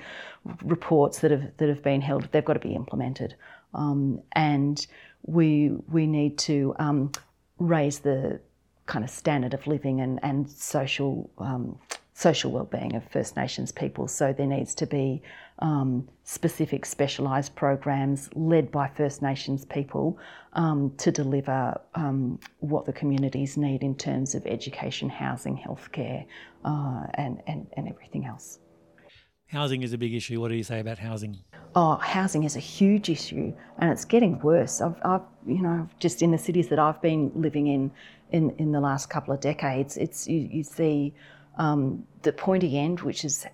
reports 0.62 1.20
that 1.20 1.30
have 1.30 1.56
that 1.56 1.68
have 1.68 1.82
been 1.82 2.02
held, 2.02 2.28
they've 2.32 2.44
got 2.44 2.54
to 2.54 2.60
be 2.60 2.74
implemented. 2.74 3.34
Um, 3.72 4.20
and 4.32 4.86
we 5.22 5.70
we 5.88 6.06
need 6.06 6.36
to 6.38 6.74
um, 6.78 7.12
raise 7.58 8.00
the 8.00 8.40
kind 8.86 9.04
of 9.04 9.10
standard 9.10 9.54
of 9.54 9.66
living 9.66 10.00
and 10.00 10.20
and 10.22 10.50
social 10.50 11.30
um, 11.38 11.78
social 12.20 12.50
well-being 12.52 12.94
of 12.96 13.02
First 13.10 13.34
Nations 13.34 13.72
people. 13.72 14.06
So 14.06 14.32
there 14.32 14.46
needs 14.46 14.74
to 14.74 14.86
be 14.86 15.22
um, 15.60 16.06
specific 16.24 16.84
specialised 16.84 17.56
programs 17.56 18.28
led 18.34 18.70
by 18.70 18.88
First 18.88 19.22
Nations 19.22 19.64
people 19.64 20.18
um, 20.52 20.92
to 20.98 21.10
deliver 21.10 21.80
um, 21.94 22.38
what 22.58 22.84
the 22.84 22.92
communities 22.92 23.56
need 23.56 23.82
in 23.82 23.94
terms 23.94 24.34
of 24.34 24.46
education, 24.46 25.08
housing, 25.08 25.56
healthcare, 25.56 26.26
uh, 26.64 27.06
and, 27.14 27.40
and 27.46 27.66
and 27.76 27.88
everything 27.88 28.26
else. 28.26 28.58
Housing 29.46 29.82
is 29.82 29.92
a 29.94 29.98
big 29.98 30.14
issue. 30.14 30.40
What 30.40 30.48
do 30.48 30.56
you 30.56 30.62
say 30.62 30.80
about 30.80 30.98
housing? 30.98 31.38
Oh, 31.74 31.94
housing 31.96 32.44
is 32.44 32.54
a 32.54 32.60
huge 32.60 33.08
issue, 33.08 33.52
and 33.78 33.90
it's 33.90 34.04
getting 34.04 34.38
worse. 34.40 34.80
I've, 34.80 34.98
I've 35.04 35.22
you 35.46 35.62
know, 35.62 35.88
just 35.98 36.20
in 36.20 36.30
the 36.32 36.38
cities 36.38 36.68
that 36.68 36.78
I've 36.78 37.00
been 37.00 37.32
living 37.34 37.66
in, 37.66 37.90
in, 38.30 38.50
in 38.58 38.72
the 38.72 38.80
last 38.80 39.08
couple 39.08 39.32
of 39.32 39.40
decades, 39.40 39.96
it's 39.96 40.28
you, 40.28 40.40
you 40.52 40.62
see 40.62 41.14
um, 41.60 42.04
the 42.22 42.32
pointy 42.32 42.78
end, 42.78 43.00
which 43.00 43.22
is 43.22 43.46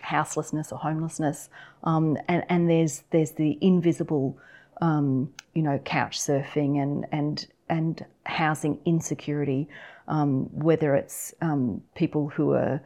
houselessness 0.00 0.70
or 0.70 0.78
homelessness, 0.78 1.50
um, 1.82 2.16
and, 2.28 2.44
and 2.48 2.70
there's 2.70 3.02
there's 3.10 3.32
the 3.32 3.58
invisible, 3.60 4.38
um, 4.80 5.34
you 5.52 5.62
know, 5.62 5.78
couch 5.78 6.18
surfing 6.18 6.80
and 6.80 7.06
and 7.10 7.48
and 7.68 8.06
housing 8.24 8.78
insecurity, 8.84 9.68
um, 10.06 10.44
whether 10.52 10.94
it's 10.94 11.34
um, 11.42 11.82
people 11.96 12.28
who 12.28 12.52
are 12.52 12.80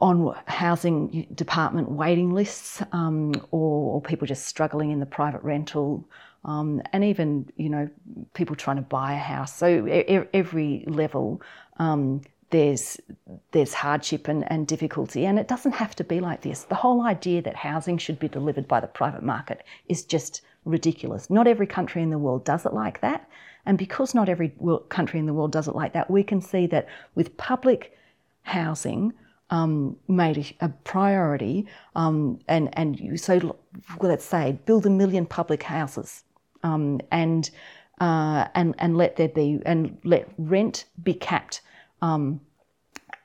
on 0.00 0.34
housing 0.46 1.28
department 1.34 1.90
waiting 1.90 2.32
lists 2.32 2.82
um, 2.92 3.32
or, 3.52 3.94
or, 3.94 4.00
people 4.00 4.26
just 4.26 4.44
struggling 4.44 4.90
in 4.90 4.98
the 4.98 5.06
private 5.06 5.40
rental 5.44 6.04
um, 6.44 6.82
and 6.92 7.04
even 7.04 7.48
you 7.56 7.68
know 7.68 7.88
people 8.34 8.56
trying 8.56 8.76
to 8.76 8.82
buy 8.82 9.12
a 9.12 9.18
house. 9.18 9.54
So 9.56 9.86
e- 9.86 10.26
every 10.34 10.84
level 10.88 11.40
um, 11.76 12.22
there's 12.50 12.98
there's 13.52 13.74
hardship 13.74 14.28
and, 14.28 14.50
and 14.50 14.66
difficulty 14.66 15.26
and 15.26 15.38
it 15.38 15.48
doesn't 15.48 15.72
have 15.72 15.96
to 15.96 16.04
be 16.04 16.20
like 16.20 16.42
this 16.42 16.64
the 16.64 16.74
whole 16.74 17.02
idea 17.02 17.42
that 17.42 17.56
housing 17.56 17.98
should 17.98 18.18
be 18.18 18.28
delivered 18.28 18.68
by 18.68 18.80
the 18.80 18.86
private 18.86 19.22
market 19.22 19.64
is 19.88 20.04
just 20.04 20.42
ridiculous 20.64 21.28
not 21.28 21.46
every 21.46 21.66
country 21.66 22.02
in 22.02 22.10
the 22.10 22.18
world 22.18 22.44
does 22.44 22.64
it 22.64 22.72
like 22.72 23.00
that 23.00 23.28
and 23.64 23.78
because 23.78 24.14
not 24.14 24.28
every 24.28 24.52
country 24.88 25.18
in 25.18 25.26
the 25.26 25.34
world 25.34 25.52
does 25.52 25.68
it 25.68 25.74
like 25.74 25.92
that 25.92 26.10
we 26.10 26.22
can 26.22 26.40
see 26.40 26.66
that 26.66 26.86
with 27.14 27.36
public 27.36 27.96
housing 28.42 29.12
um, 29.50 29.96
made 30.08 30.38
a, 30.38 30.66
a 30.66 30.68
priority, 30.68 31.66
um, 31.94 32.40
and 32.48 32.68
and 32.72 32.98
you 32.98 33.16
so 33.16 33.56
let's 34.00 34.24
say 34.24 34.58
build 34.66 34.86
a 34.86 34.90
million 34.90 35.26
public 35.26 35.62
houses, 35.62 36.24
um, 36.62 37.00
and 37.10 37.50
uh, 38.00 38.48
and 38.54 38.74
and 38.78 38.96
let 38.96 39.16
there 39.16 39.28
be 39.28 39.60
and 39.64 39.96
let 40.04 40.28
rent 40.38 40.86
be 41.02 41.14
capped. 41.14 41.60
Um, 42.02 42.40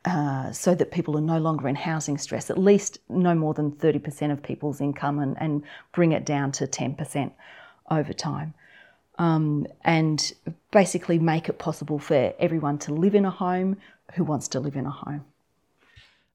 uh, 0.04 0.52
so 0.52 0.74
that 0.74 0.92
people 0.92 1.16
are 1.16 1.22
no 1.22 1.38
longer 1.38 1.68
in 1.68 1.76
housing 1.76 2.18
stress, 2.18 2.50
at 2.50 2.58
least 2.58 2.98
no 3.08 3.36
more 3.36 3.54
than 3.54 3.72
30% 3.72 4.32
of 4.32 4.42
people's 4.42 4.82
income, 4.82 5.20
and, 5.20 5.38
and 5.40 5.64
bring 5.92 6.12
it 6.12 6.26
down 6.26 6.52
to 6.52 6.66
10% 6.66 7.32
over 7.92 8.12
time. 8.12 8.56
Um, 9.20 9.68
and 9.84 10.34
basically 10.72 11.20
make 11.20 11.50
it 11.50 11.60
possible 11.60 12.00
for 12.00 12.34
everyone 12.40 12.80
to 12.80 12.94
live 12.94 13.14
in 13.14 13.26
a 13.26 13.30
home 13.30 13.78
who 14.16 14.24
wants 14.24 14.48
to 14.48 14.60
live 14.60 14.76
in 14.76 14.88
a 14.88 14.92
home. 14.92 15.24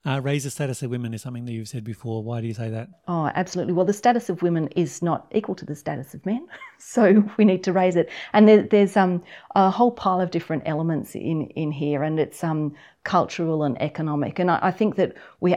Uh, 0.07 0.21
raise 0.21 0.45
the 0.45 0.51
status 0.51 0.85
of 0.85 0.91
women 0.91 1.13
is 1.13 1.21
something 1.21 1.45
that 1.47 1.53
you've 1.53 1.67
said 1.67 1.83
before. 1.83 2.23
Why 2.23 2.41
do 2.41 2.47
you 2.47 2.55
say 2.55 2.71
that? 2.71 2.89
Oh, 3.09 3.29
absolutely. 3.35 3.73
Well, 3.73 3.85
the 3.85 3.93
status 3.93 4.29
of 4.29 4.41
women 4.41 4.69
is 4.69 5.03
not 5.03 5.27
equal 5.33 5.57
to 5.57 5.65
the 5.65 5.75
status 5.75 6.15
of 6.15 6.25
men, 6.25 6.47
so 6.79 7.25
we 7.37 7.45
need 7.45 7.65
to 7.65 7.73
raise 7.73 7.97
it. 7.97 8.09
And 8.33 8.49
there, 8.49 8.63
there's 8.63 8.97
um, 8.97 9.25
a 9.57 9.69
whole 9.69 9.91
pile 9.91 10.21
of 10.21 10.31
different 10.31 10.63
elements 10.65 11.17
in, 11.17 11.49
in 11.57 11.73
here, 11.73 12.05
and 12.05 12.21
it's 12.21 12.45
um, 12.45 12.73
cultural 13.03 13.65
and 13.65 13.81
economic. 13.83 14.39
And 14.39 14.49
I, 14.49 14.61
I, 14.63 14.71
think 14.71 14.95
that 14.95 15.17
we, 15.41 15.57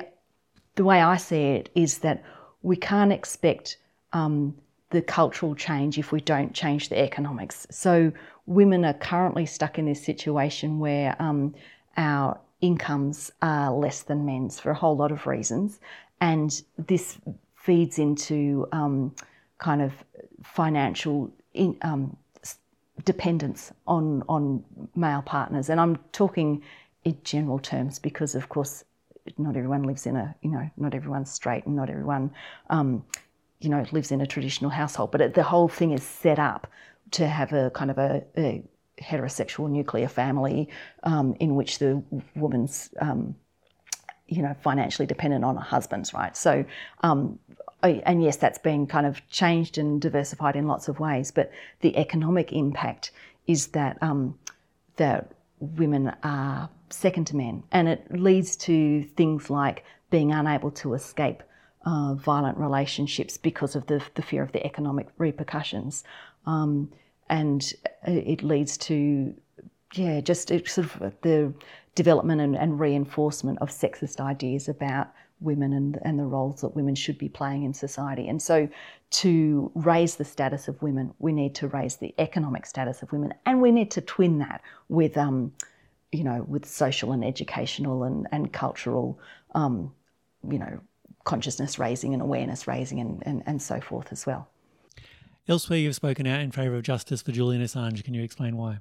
the 0.76 0.84
way 0.84 1.00
I 1.00 1.18
see 1.18 1.44
it 1.44 1.70
is 1.76 2.00
that 2.00 2.24
we 2.64 2.76
can't 2.76 3.14
expect 3.14 3.78
um, 4.14 4.56
the 4.90 5.04
cultural 5.04 5.54
change 5.54 6.00
if 6.00 6.12
we 6.12 6.22
don't 6.22 6.56
change 6.56 6.90
the 6.90 7.00
economics. 7.00 7.68
So 7.70 8.12
women 8.48 8.84
are 8.84 8.96
currently 8.96 9.46
stuck 9.46 9.78
in 9.78 9.86
this 9.86 10.04
situation 10.04 10.80
where 10.80 11.16
um, 11.20 11.54
our 11.98 12.40
incomes 12.62 13.32
are 13.42 13.72
less 13.72 14.04
than 14.04 14.26
men's 14.26 14.60
for 14.60 14.72
a 14.72 14.76
whole 14.76 14.96
lot 14.96 15.12
of 15.12 15.28
reasons. 15.28 15.80
And 16.22 16.62
this 16.88 17.18
feeds 17.56 18.00
into 18.00 18.68
um, 18.72 19.16
kind 19.58 19.82
of 19.82 19.94
financial 20.44 21.32
in, 21.54 21.78
um, 21.82 22.16
dependence 23.06 23.72
on, 23.88 24.24
on 24.28 24.64
male 24.96 25.22
partners. 25.22 25.70
And 25.70 25.80
I'm 25.80 25.98
talking 26.12 26.62
in 27.06 27.18
general 27.24 27.60
terms 27.60 28.00
because, 28.00 28.36
of 28.36 28.50
course, 28.50 28.84
not 29.38 29.56
everyone 29.56 29.84
lives 29.84 30.06
in 30.06 30.16
a, 30.16 30.36
you 30.42 30.52
know, 30.52 30.70
not 30.78 30.94
everyone's 30.94 31.32
straight 31.32 31.66
and 31.66 31.76
not 31.76 31.90
everyone, 31.90 32.32
um, 32.70 33.04
you 33.60 33.70
know, 33.70 33.86
lives 33.92 34.12
in 34.12 34.22
a 34.22 34.28
traditional 34.28 34.72
household. 34.72 35.12
But 35.12 35.34
the 35.34 35.44
whole 35.44 35.68
thing 35.68 35.92
is 35.92 36.04
set 36.04 36.40
up 36.40 36.68
to 37.12 37.28
have 37.28 37.54
a 37.54 37.70
kind 37.72 37.92
of 37.92 37.98
a, 37.98 38.24
a 38.38 38.64
heterosexual 39.02 39.70
nuclear 39.70 40.08
family 40.08 40.70
um, 41.04 41.36
in 41.40 41.56
which 41.56 41.80
the 41.80 42.04
woman's 42.36 42.90
um, 43.00 43.36
you 44.28 44.42
know 44.42 44.56
financially 44.62 45.06
dependent 45.06 45.44
on 45.44 45.56
her 45.56 45.62
husband's 45.62 46.14
right? 46.14 46.36
So 46.36 46.66
um, 47.02 47.40
and 47.82 48.22
yes 48.22 48.38
that's 48.38 48.60
been 48.60 48.88
kind 48.88 49.06
of 49.06 49.28
changed 49.30 49.78
and 49.78 50.02
diversified 50.02 50.56
in 50.56 50.68
lots 50.68 50.90
of 50.90 51.00
ways 51.00 51.32
but 51.32 51.50
the 51.80 51.96
economic 51.98 52.52
impact 52.52 53.12
is 53.48 53.68
that 53.68 53.98
um, 54.02 54.38
that 54.98 55.32
women 55.60 56.14
are 56.24 56.70
second 56.90 57.26
to 57.28 57.36
men. 57.36 57.64
And 57.72 57.88
it 57.88 58.06
leads 58.12 58.56
to 58.58 59.04
things 59.16 59.50
like 59.50 59.84
being 60.10 60.32
unable 60.32 60.72
to 60.72 60.94
escape 60.94 61.44
uh, 61.86 62.16
violent 62.16 62.58
relationships 62.58 63.38
because 63.38 63.76
of 63.76 63.88
the, 63.88 64.02
the 64.16 64.22
fear 64.22 64.44
of 64.44 64.52
the 64.52 64.66
economic 64.66 65.08
repercussions. 65.18 66.04
Um, 66.46 66.92
and 67.30 67.74
it 68.06 68.44
leads 68.44 68.78
to 68.78 69.34
yeah 69.94 70.22
just 70.22 70.50
sort 70.50 70.78
of 70.78 71.14
the 71.22 71.54
development 71.96 72.40
and, 72.40 72.56
and, 72.56 72.80
reinforcement 72.80 73.58
of 73.60 73.70
sexist 73.70 74.20
ideas 74.22 74.70
about 74.70 75.12
women 75.42 75.74
and, 75.74 76.00
and 76.04 76.20
the 76.20 76.24
roles 76.24 76.62
that 76.62 76.76
women 76.76 76.96
should 76.96 77.18
be 77.18 77.30
playing 77.30 77.64
in 77.64 77.74
society. 77.74 78.28
And 78.28 78.42
so, 78.42 78.70
to 79.12 79.72
raise 79.74 80.16
the 80.16 80.26
status 80.26 80.68
of 80.68 80.82
women, 80.82 81.14
we 81.20 81.32
need 81.32 81.56
to 81.56 81.68
raise 81.68 81.96
the 81.98 82.14
economic 82.20 82.66
status 82.66 83.02
of 83.02 83.12
women, 83.12 83.34
and 83.46 83.62
we 83.62 83.72
need 83.72 83.92
to 83.92 84.02
twin 84.02 84.38
that 84.40 84.62
with, 84.88 85.18
um, 85.18 85.52
you 86.12 86.24
know, 86.24 86.46
with 86.48 86.66
social 86.66 87.12
and 87.12 87.26
educational 87.26 88.04
and, 88.04 88.28
and 88.32 88.54
cultural, 88.54 89.20
um, 89.56 89.92
you 90.48 90.60
know, 90.60 90.80
consciousness 91.24 91.80
raising 91.80 92.14
and 92.14 92.22
awareness 92.22 92.68
raising 92.68 93.00
and, 93.00 93.24
and, 93.26 93.44
and 93.46 93.62
so 93.62 93.82
forth 93.82 94.12
as 94.12 94.26
well. 94.26 94.48
Elsewhere, 95.50 95.80
you've 95.80 95.96
spoken 95.96 96.28
out 96.28 96.42
in 96.42 96.52
favour 96.52 96.76
of 96.76 96.84
justice 96.84 97.24
for 97.24 97.32
Julian 97.32 97.64
Assange. 97.64 98.04
Can 98.04 98.14
you 98.14 98.22
explain 98.22 98.56
why? 98.56 98.78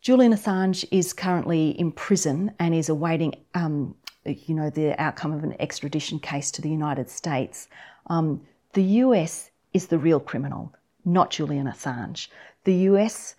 Julian 0.00 0.32
Assange 0.32 0.84
is 0.90 1.12
currently 1.12 1.70
in 1.78 1.92
prison 1.92 2.50
and 2.58 2.74
is 2.74 2.88
awaiting, 2.88 3.36
um, 3.54 3.94
you 4.24 4.52
know, 4.52 4.68
the 4.68 5.00
outcome 5.00 5.32
of 5.32 5.44
an 5.44 5.54
extradition 5.60 6.18
case 6.18 6.50
to 6.50 6.60
the 6.60 6.68
United 6.68 7.08
States. 7.08 7.68
Um, 8.08 8.40
the 8.72 8.82
US 8.82 9.52
is 9.74 9.86
the 9.86 9.96
real 9.96 10.18
criminal, 10.18 10.74
not 11.04 11.30
Julian 11.30 11.68
Assange. 11.68 12.26
The 12.64 12.74
US 12.90 13.36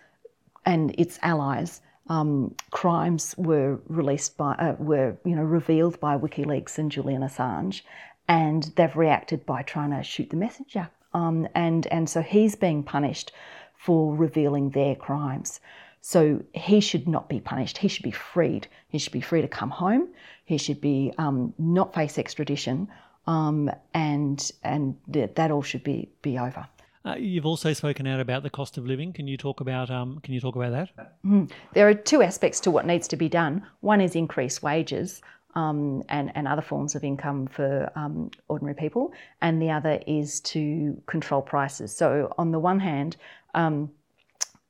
and 0.65 0.95
its 0.97 1.19
allies 1.23 1.81
um, 2.07 2.55
crimes 2.71 3.35
were 3.37 3.77
released 3.89 4.37
by, 4.37 4.53
uh, 4.53 4.77
were 4.79 5.17
you 5.25 5.35
know, 5.35 5.43
revealed 5.43 5.99
by 5.99 6.17
WikiLeaks 6.17 6.77
and 6.77 6.89
Julian 6.89 7.23
Assange, 7.23 7.81
and 8.29 8.71
they've 8.77 8.95
reacted 8.95 9.45
by 9.45 9.63
trying 9.63 9.91
to 9.91 10.01
shoot 10.01 10.29
the 10.29 10.37
messenger. 10.37 10.89
Um, 11.17 11.47
and, 11.55 11.87
and 11.87 12.09
so 12.09 12.21
he's 12.21 12.55
being 12.55 12.83
punished 12.83 13.31
for 13.75 14.15
revealing 14.15 14.69
their 14.71 14.95
crimes. 14.95 15.59
So 16.01 16.43
he 16.53 16.79
should 16.79 17.07
not 17.07 17.27
be 17.27 17.39
punished. 17.39 17.79
He 17.79 17.87
should 17.87 18.03
be 18.03 18.11
freed. 18.11 18.67
He 18.89 18.99
should 18.99 19.13
be 19.13 19.21
free 19.21 19.41
to 19.41 19.47
come 19.47 19.71
home. 19.71 20.09
He 20.45 20.57
should 20.57 20.79
be 20.79 21.11
um, 21.17 21.53
not 21.57 21.93
face 21.93 22.17
extradition, 22.17 22.87
um, 23.25 23.69
and 23.93 24.51
and 24.63 24.95
that 25.07 25.51
all 25.51 25.63
should 25.63 25.83
be 25.83 26.09
be 26.21 26.37
over. 26.37 26.65
Uh, 27.03 27.15
you've 27.15 27.45
also 27.45 27.73
spoken 27.73 28.05
out 28.07 28.19
about 28.19 28.43
the 28.43 28.49
cost 28.49 28.77
of 28.77 28.85
living. 28.85 29.11
Can 29.11 29.27
you 29.27 29.37
talk 29.37 29.59
about 29.59 29.89
um, 29.89 30.19
Can 30.23 30.33
you 30.33 30.39
talk 30.39 30.55
about 30.55 30.71
that? 30.71 31.15
Mm. 31.25 31.51
There 31.73 31.89
are 31.89 31.93
two 31.93 32.21
aspects 32.21 32.59
to 32.61 32.71
what 32.71 32.85
needs 32.85 33.07
to 33.09 33.17
be 33.17 33.27
done. 33.27 33.65
One 33.81 33.99
is 33.99 34.15
increase 34.15 34.61
wages 34.61 35.21
um, 35.57 36.03
and, 36.07 36.31
and 36.35 36.47
other 36.47 36.61
forms 36.61 36.93
of 36.93 37.03
income 37.03 37.47
for 37.47 37.91
um, 37.95 38.29
ordinary 38.47 38.75
people, 38.75 39.11
and 39.41 39.59
the 39.59 39.71
other 39.71 39.99
is 40.05 40.39
to 40.41 41.01
control 41.07 41.41
prices. 41.41 41.91
So, 41.91 42.31
on 42.37 42.51
the 42.51 42.59
one 42.59 42.79
hand, 42.79 43.17
um, 43.55 43.89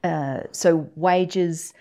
uh, 0.06 0.44
so 0.52 0.90
wages 0.96 1.74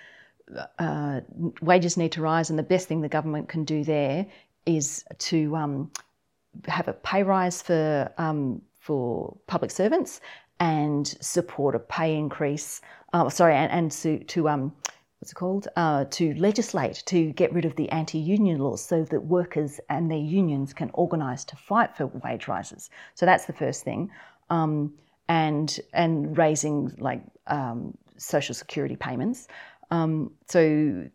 uh, 0.81 1.21
wages 1.61 1.97
need 1.97 2.13
to 2.13 2.21
rise, 2.21 2.51
and 2.51 2.59
the 2.59 2.65
best 2.75 2.89
thing 2.89 3.01
the 3.01 3.09
government 3.09 3.49
can 3.49 3.65
do 3.65 3.85
there 3.85 4.27
is 4.67 5.05
to 5.19 5.55
um, 5.55 5.91
have 6.67 6.89
a 6.89 6.93
pay 6.93 7.23
rise 7.23 7.63
for 7.63 8.11
um, 8.19 8.61
for 8.81 9.37
public 9.47 9.71
servants 9.71 10.21
and 10.59 11.07
support 11.21 11.77
a 11.77 11.79
pay 11.79 12.17
increase. 12.17 12.81
Uh, 13.13 13.29
sorry, 13.29 13.55
and, 13.55 13.71
and 13.71 13.93
to, 13.93 14.19
to 14.25 14.49
um, 14.49 14.73
what's 15.27 15.33
it 15.33 15.35
called? 15.35 15.67
Uh, 15.75 16.05
to 16.11 16.35
legislate 16.35 17.03
to 17.07 17.33
get 17.33 17.53
rid 17.53 17.65
of 17.65 17.75
the 17.75 17.89
anti-union 17.91 18.61
laws, 18.61 18.85
so 18.85 19.03
that 19.11 19.25
workers 19.25 19.81
and 19.89 20.09
their 20.09 20.19
unions 20.19 20.73
can 20.73 20.89
organise 20.95 21.45
to 21.45 21.57
fight 21.57 21.97
for 21.97 22.07
wage 22.23 22.47
rises. 22.47 22.91
So 23.17 23.27
that's 23.27 23.47
the 23.47 23.53
first 23.53 23.83
thing, 23.83 24.09
um, 24.51 24.95
and 25.29 25.81
and 25.93 26.39
raising 26.39 26.95
like 26.99 27.23
um, 27.49 27.99
social 28.19 28.55
security 28.55 28.95
payments. 28.95 29.49
Um, 29.91 30.31
so 30.47 31.09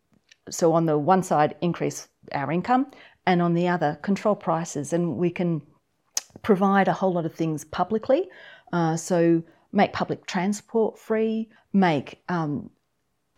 so 0.50 0.74
on 0.74 0.86
the 0.86 0.98
one 0.98 1.24
side, 1.24 1.56
increase 1.62 2.10
our 2.34 2.52
income, 2.52 2.92
and 3.26 3.42
on 3.42 3.54
the 3.54 3.70
other, 3.70 3.98
control 4.02 4.36
prices, 4.36 4.92
and 4.92 5.16
we 5.16 5.30
can 5.30 5.62
provide 6.42 6.90
a 6.90 6.94
whole 6.94 7.14
lot 7.14 7.26
of 7.26 7.34
things 7.34 7.64
publicly. 7.64 8.28
Uh, 8.74 8.98
so 8.98 9.42
make 9.72 9.94
public 9.94 10.26
transport 10.26 11.00
free, 11.00 11.48
make 11.72 12.22
um, 12.28 12.70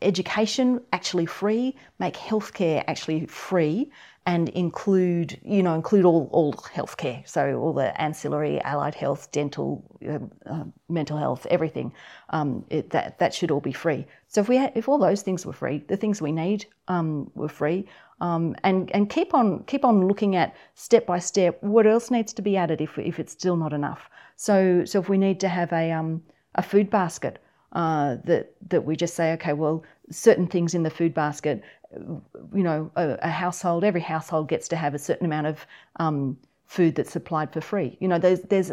education 0.03 0.81
actually 0.91 1.25
free, 1.25 1.75
make 1.99 2.15
healthcare 2.15 2.83
actually 2.87 3.25
free, 3.25 3.91
and 4.25 4.49
include 4.49 5.39
you 5.43 5.61
know 5.61 5.73
include 5.73 6.05
all 6.05 6.29
all 6.31 6.53
healthcare, 6.53 7.27
so 7.27 7.59
all 7.59 7.73
the 7.73 7.99
ancillary, 8.01 8.61
allied 8.61 8.95
health, 8.95 9.31
dental, 9.31 9.83
uh, 10.07 10.19
uh, 10.49 10.63
mental 10.89 11.17
health, 11.17 11.45
everything. 11.49 11.91
Um, 12.29 12.65
it, 12.69 12.89
that 12.91 13.19
that 13.19 13.33
should 13.33 13.51
all 13.51 13.59
be 13.59 13.73
free. 13.73 14.05
So 14.27 14.41
if 14.41 14.47
we 14.47 14.57
had, 14.57 14.71
if 14.75 14.87
all 14.87 14.97
those 14.97 15.21
things 15.21 15.45
were 15.45 15.53
free, 15.53 15.83
the 15.87 15.97
things 15.97 16.21
we 16.21 16.31
need 16.31 16.65
um, 16.87 17.31
were 17.35 17.49
free, 17.49 17.85
um, 18.21 18.55
and 18.63 18.89
and 18.91 19.09
keep 19.09 19.33
on 19.33 19.63
keep 19.65 19.83
on 19.83 20.07
looking 20.07 20.35
at 20.35 20.55
step 20.75 21.05
by 21.05 21.19
step 21.19 21.61
what 21.61 21.85
else 21.85 22.09
needs 22.09 22.31
to 22.33 22.41
be 22.41 22.55
added 22.55 22.79
if 22.79 22.97
if 22.97 23.19
it's 23.19 23.33
still 23.33 23.57
not 23.57 23.73
enough. 23.73 24.09
So 24.37 24.85
so 24.85 24.99
if 24.99 25.09
we 25.09 25.17
need 25.17 25.39
to 25.41 25.49
have 25.49 25.73
a 25.73 25.91
um, 25.91 26.23
a 26.55 26.63
food 26.63 26.89
basket 26.89 27.39
uh, 27.73 28.17
that 28.23 28.53
that 28.69 28.85
we 28.85 28.95
just 28.95 29.15
say 29.15 29.33
okay 29.33 29.53
well 29.53 29.83
certain 30.11 30.47
things 30.47 30.73
in 30.73 30.83
the 30.83 30.89
food 30.89 31.13
basket 31.13 31.63
you 32.53 32.63
know 32.63 32.91
a, 32.95 33.17
a 33.21 33.29
household 33.29 33.83
every 33.83 34.01
household 34.01 34.47
gets 34.49 34.67
to 34.67 34.75
have 34.75 34.93
a 34.93 34.99
certain 34.99 35.25
amount 35.25 35.47
of 35.47 35.65
um, 35.97 36.37
food 36.73 36.95
that's 36.95 37.11
supplied 37.11 37.53
for 37.53 37.61
free. 37.61 37.95
You 37.99 38.07
know, 38.07 38.17
there's 38.17 38.41
there's 38.41 38.71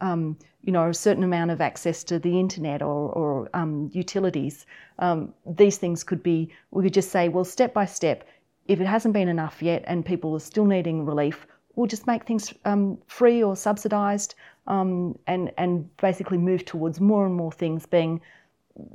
um, 0.00 0.36
you 0.62 0.72
know 0.72 0.88
a 0.88 0.94
certain 0.94 1.24
amount 1.24 1.50
of 1.50 1.60
access 1.60 2.02
to 2.04 2.18
the 2.18 2.40
internet 2.40 2.80
or, 2.80 3.12
or 3.12 3.50
um, 3.52 3.90
utilities. 3.92 4.64
Um, 4.98 5.34
these 5.44 5.76
things 5.76 6.02
could 6.04 6.22
be. 6.22 6.50
We 6.70 6.84
could 6.84 6.94
just 6.94 7.10
say, 7.10 7.28
well, 7.28 7.44
step 7.44 7.74
by 7.74 7.84
step, 7.84 8.26
if 8.66 8.80
it 8.80 8.86
hasn't 8.86 9.14
been 9.14 9.28
enough 9.28 9.62
yet 9.62 9.84
and 9.86 10.06
people 10.06 10.34
are 10.34 10.40
still 10.40 10.64
needing 10.64 11.04
relief, 11.04 11.46
we'll 11.74 11.86
just 11.86 12.06
make 12.06 12.24
things 12.24 12.54
um, 12.64 12.96
free 13.06 13.42
or 13.42 13.56
subsidised 13.56 14.34
um, 14.66 15.18
and, 15.26 15.52
and 15.58 15.94
basically 15.98 16.38
move 16.38 16.64
towards 16.64 16.98
more 16.98 17.26
and 17.26 17.34
more 17.34 17.52
things 17.52 17.84
being 17.84 18.20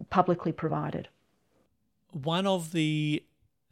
publicly 0.09 0.51
provided. 0.51 1.07
One 2.11 2.47
of 2.47 2.71
the, 2.71 3.23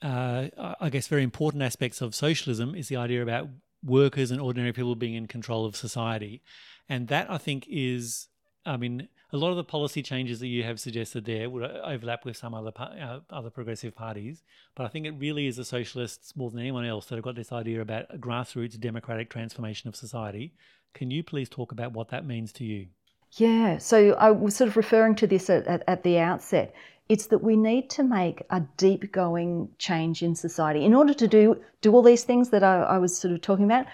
uh, 0.02 0.48
I 0.80 0.90
guess, 0.90 1.08
very 1.08 1.24
important 1.24 1.64
aspects 1.64 2.02
of 2.02 2.16
socialism 2.16 2.76
is 2.76 2.88
the 2.88 2.98
idea 2.98 3.22
about 3.24 3.50
workers 3.84 4.32
and 4.32 4.42
ordinary 4.42 4.74
people 4.74 4.96
being 4.96 5.16
in 5.16 5.28
control 5.28 5.66
of 5.66 5.76
society. 5.76 6.42
And 6.90 7.08
that, 7.08 7.30
I 7.30 7.38
think, 7.38 7.66
is, 7.70 8.28
I 8.66 8.78
mean, 8.78 9.08
a 9.34 9.38
lot 9.38 9.50
of 9.50 9.58
the 9.58 9.64
policy 9.64 10.02
changes 10.02 10.40
that 10.40 10.48
you 10.48 10.64
have 10.64 10.80
suggested 10.80 11.26
there 11.26 11.50
would 11.50 11.64
uh, 11.64 11.82
overlap 11.84 12.24
with 12.26 12.38
some 12.38 12.54
other 12.54 12.72
uh, 12.78 13.20
other 13.30 13.50
progressive 13.50 13.96
parties, 13.96 14.44
but 14.76 14.86
I 14.86 14.90
think 14.90 15.06
it 15.06 15.16
really 15.18 15.48
is 15.48 15.58
the 15.58 15.66
socialists 15.66 16.36
more 16.36 16.50
than 16.50 16.62
anyone 16.62 16.86
else 16.86 17.08
that 17.08 17.16
have 17.16 17.24
got 17.24 17.36
this 17.36 17.52
idea 17.52 17.82
about 17.82 18.22
grassroots 18.22 18.80
democratic 18.80 19.30
transformation 19.30 19.90
of 19.90 19.96
society. 19.96 20.54
Can 20.94 21.12
you 21.12 21.24
please 21.24 21.50
talk 21.50 21.72
about 21.72 21.92
what 21.92 22.10
that 22.10 22.26
means 22.26 22.54
to 22.54 22.64
you? 22.64 22.88
Yeah, 23.34 23.78
so 23.78 24.14
I 24.14 24.32
was 24.32 24.56
sort 24.56 24.70
of 24.70 24.78
referring 24.78 25.16
to 25.16 25.28
this 25.28 25.50
at, 25.50 25.68
at, 25.68 25.84
at 25.88 26.04
the 26.04 26.18
outset. 26.20 26.74
It's 27.10 27.28
that 27.28 27.44
we 27.44 27.56
need 27.56 27.90
to 27.92 28.04
make 28.04 28.44
a 28.50 28.62
deep 28.78 29.12
going 29.12 29.70
change 29.78 30.24
in 30.24 30.36
society 30.36 30.84
in 30.84 30.94
order 30.94 31.14
to 31.14 31.28
do 31.28 31.62
do 31.82 31.94
all 31.94 32.02
these 32.02 32.26
things 32.26 32.50
that 32.50 32.64
I, 32.64 32.82
I 32.82 32.98
was 32.98 33.18
sort 33.18 33.34
of 33.34 33.42
talking 33.42 33.66
about. 33.66 33.86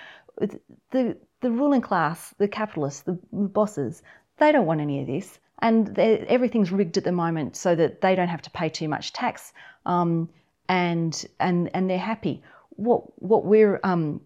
The 0.92 1.18
the 1.44 1.52
ruling 1.52 1.82
class, 1.82 2.34
the 2.40 2.48
capitalists, 2.48 3.02
the 3.02 3.20
bosses, 3.32 4.02
they 4.38 4.52
don't 4.52 4.66
want 4.66 4.82
any 4.82 5.02
of 5.02 5.08
this. 5.08 5.40
And 5.60 5.98
everything's 5.98 6.72
rigged 6.72 6.98
at 6.98 7.04
the 7.04 7.12
moment 7.12 7.56
so 7.56 7.76
that 7.76 8.02
they 8.02 8.16
don't 8.16 8.28
have 8.28 8.42
to 8.42 8.50
pay 8.50 8.70
too 8.70 8.90
much 8.90 9.14
tax 9.14 9.54
um, 9.86 10.28
and, 10.68 11.26
and, 11.40 11.70
and 11.74 11.90
they're 11.90 11.98
happy. 11.98 12.42
What, 12.72 13.04
what 13.22 13.46
we're 13.46 13.80
um, 13.84 14.20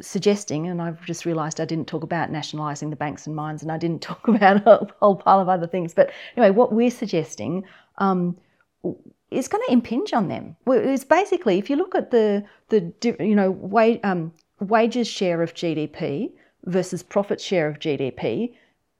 suggesting, 0.00 0.66
and 0.68 0.80
I've 0.80 1.04
just 1.04 1.24
realised 1.24 1.60
I 1.60 1.64
didn't 1.64 1.88
talk 1.88 2.02
about 2.02 2.30
nationalising 2.30 2.90
the 2.90 2.96
banks 2.96 3.26
and 3.26 3.34
mines 3.34 3.62
and 3.62 3.72
I 3.72 3.78
didn't 3.78 4.02
talk 4.10 4.28
about 4.28 4.66
a 4.66 4.86
whole 5.00 5.16
pile 5.16 5.40
of 5.40 5.48
other 5.48 5.66
things, 5.66 5.94
but 5.94 6.10
anyway, 6.36 6.50
what 6.50 6.72
we're 6.72 6.90
suggesting 6.90 7.64
um, 7.98 8.36
is 9.30 9.48
going 9.48 9.62
to 9.66 9.72
impinge 9.72 10.12
on 10.12 10.28
them. 10.28 10.56
It's 10.66 11.04
basically, 11.04 11.58
if 11.58 11.68
you 11.68 11.76
look 11.76 11.94
at 11.94 12.10
the, 12.10 12.44
the 12.68 12.92
you 13.20 13.34
know, 13.34 13.50
wage, 13.50 14.00
um, 14.04 14.32
wages 14.60 15.08
share 15.08 15.42
of 15.42 15.54
GDP 15.54 16.32
versus 16.64 17.02
profit 17.02 17.40
share 17.40 17.68
of 17.68 17.78
GDP, 17.78 18.54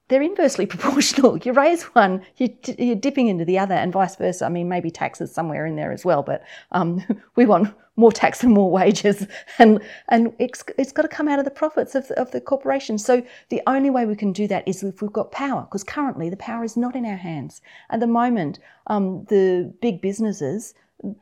they're 0.07 0.21
inversely 0.21 0.65
proportional. 0.73 1.37
You 1.37 1.53
raise 1.53 1.83
one, 1.83 2.25
you're 2.37 2.95
dipping 2.95 3.27
into 3.27 3.45
the 3.45 3.59
other, 3.59 3.75
and 3.75 3.91
vice 3.91 4.15
versa. 4.15 4.45
I 4.45 4.49
mean, 4.49 4.69
maybe 4.69 4.91
taxes 4.91 5.33
somewhere 5.33 5.65
in 5.65 5.75
there 5.75 5.91
as 5.91 6.05
well, 6.05 6.23
but 6.23 6.43
um, 6.71 7.03
we 7.35 7.45
want 7.45 7.73
more 7.95 8.11
tax 8.11 8.43
and 8.43 8.53
more 8.53 8.69
wages, 8.69 9.27
and 9.59 9.81
and 10.09 10.33
it's, 10.39 10.63
it's 10.77 10.91
got 10.91 11.03
to 11.03 11.07
come 11.07 11.27
out 11.27 11.39
of 11.39 11.45
the 11.45 11.51
profits 11.51 11.95
of, 11.95 12.09
of 12.11 12.31
the 12.31 12.41
corporation. 12.41 12.97
So 12.97 13.23
the 13.49 13.61
only 13.67 13.89
way 13.89 14.05
we 14.05 14.15
can 14.15 14.31
do 14.31 14.47
that 14.47 14.67
is 14.67 14.83
if 14.83 15.01
we've 15.01 15.11
got 15.11 15.31
power, 15.31 15.61
because 15.61 15.83
currently 15.83 16.29
the 16.29 16.37
power 16.37 16.63
is 16.63 16.77
not 16.77 16.95
in 16.95 17.05
our 17.05 17.17
hands. 17.17 17.61
At 17.89 17.99
the 17.99 18.07
moment, 18.07 18.59
um, 18.87 19.25
the 19.25 19.73
big 19.81 20.01
businesses 20.01 20.73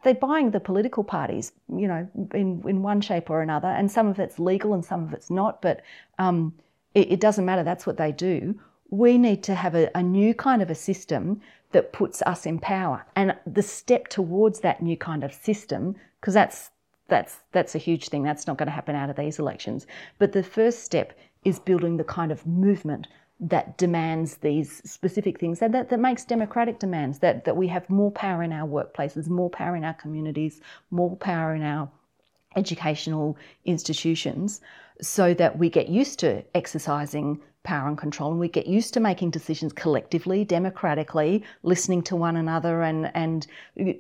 they're 0.06 0.14
buying 0.14 0.52
the 0.52 0.60
political 0.62 1.04
parties, 1.04 1.52
you 1.68 1.86
know, 1.86 2.08
in, 2.34 2.64
in 2.66 2.82
one 2.82 3.02
shape 3.02 3.30
or 3.30 3.42
another, 3.42 3.68
and 3.68 3.92
some 3.92 4.08
of 4.08 4.20
it's 4.20 4.40
legal 4.40 4.74
and 4.74 4.86
some 4.86 5.04
of 5.04 5.12
it's 5.12 5.30
not, 5.30 5.62
but 5.62 5.82
um, 6.18 6.54
it, 6.94 7.20
doesn't 7.20 7.44
matter. 7.44 7.62
That's 7.62 7.86
what 7.86 7.98
they 7.98 8.14
do 8.14 8.58
we 8.90 9.18
need 9.18 9.44
to 9.44 9.56
have 9.56 9.76
a, 9.76 9.90
a 9.96 10.04
new 10.04 10.34
kind 10.34 10.62
of 10.62 10.70
a 10.70 10.76
system 10.76 11.42
that 11.72 11.92
puts 11.92 12.22
us 12.22 12.46
in 12.46 12.60
power. 12.60 13.06
And 13.16 13.36
the 13.46 13.62
step 13.62 14.08
towards 14.08 14.62
that 14.62 14.82
new 14.82 14.98
kind 14.98 15.24
of 15.24 15.34
system, 15.34 15.96
because 16.20 16.34
that's 16.34 16.72
that's 17.08 17.38
that's 17.52 17.76
a 17.76 17.80
huge 17.80 18.10
thing. 18.10 18.24
That's 18.24 18.48
not 18.48 18.58
going 18.58 18.68
to 18.68 18.74
happen 18.74 18.96
out 18.96 19.10
of 19.10 19.16
these 19.16 19.40
elections. 19.40 19.86
But 20.18 20.32
the 20.32 20.44
first 20.44 20.84
step 20.84 21.18
is 21.44 21.60
building 21.60 21.98
the 21.98 22.04
kind 22.04 22.32
of 22.32 22.46
movement 22.48 23.08
that 23.40 23.78
demands 23.78 24.38
these 24.38 24.82
specific 24.90 25.40
things 25.40 25.62
and 25.62 25.74
that, 25.74 25.90
that 25.90 26.00
makes 26.00 26.24
democratic 26.24 26.80
demands 26.80 27.20
that, 27.20 27.44
that 27.44 27.58
we 27.58 27.68
have 27.68 27.90
more 27.90 28.12
power 28.12 28.42
in 28.42 28.54
our 28.54 28.68
workplaces, 28.68 29.28
more 29.28 29.50
power 29.50 29.76
in 29.76 29.84
our 29.84 29.94
communities, 29.94 30.62
more 30.90 31.18
power 31.18 31.54
in 31.54 31.62
our 31.62 31.90
educational 32.56 33.38
institutions 33.66 34.62
so 35.02 35.34
that 35.34 35.58
we 35.60 35.70
get 35.70 35.90
used 35.90 36.18
to 36.20 36.42
exercising 36.56 37.42
power 37.66 37.90
and 37.90 37.98
control 37.98 38.32
and 38.32 38.40
we 38.40 38.48
get 38.48 38.68
used 38.68 38.94
to 38.94 39.00
making 39.02 39.32
decisions 39.32 39.74
collectively 39.74 40.46
democratically 40.46 41.44
listening 41.64 42.02
to 42.02 42.16
one 42.16 42.38
another 42.38 42.82
and 42.84 43.12
and 43.14 43.48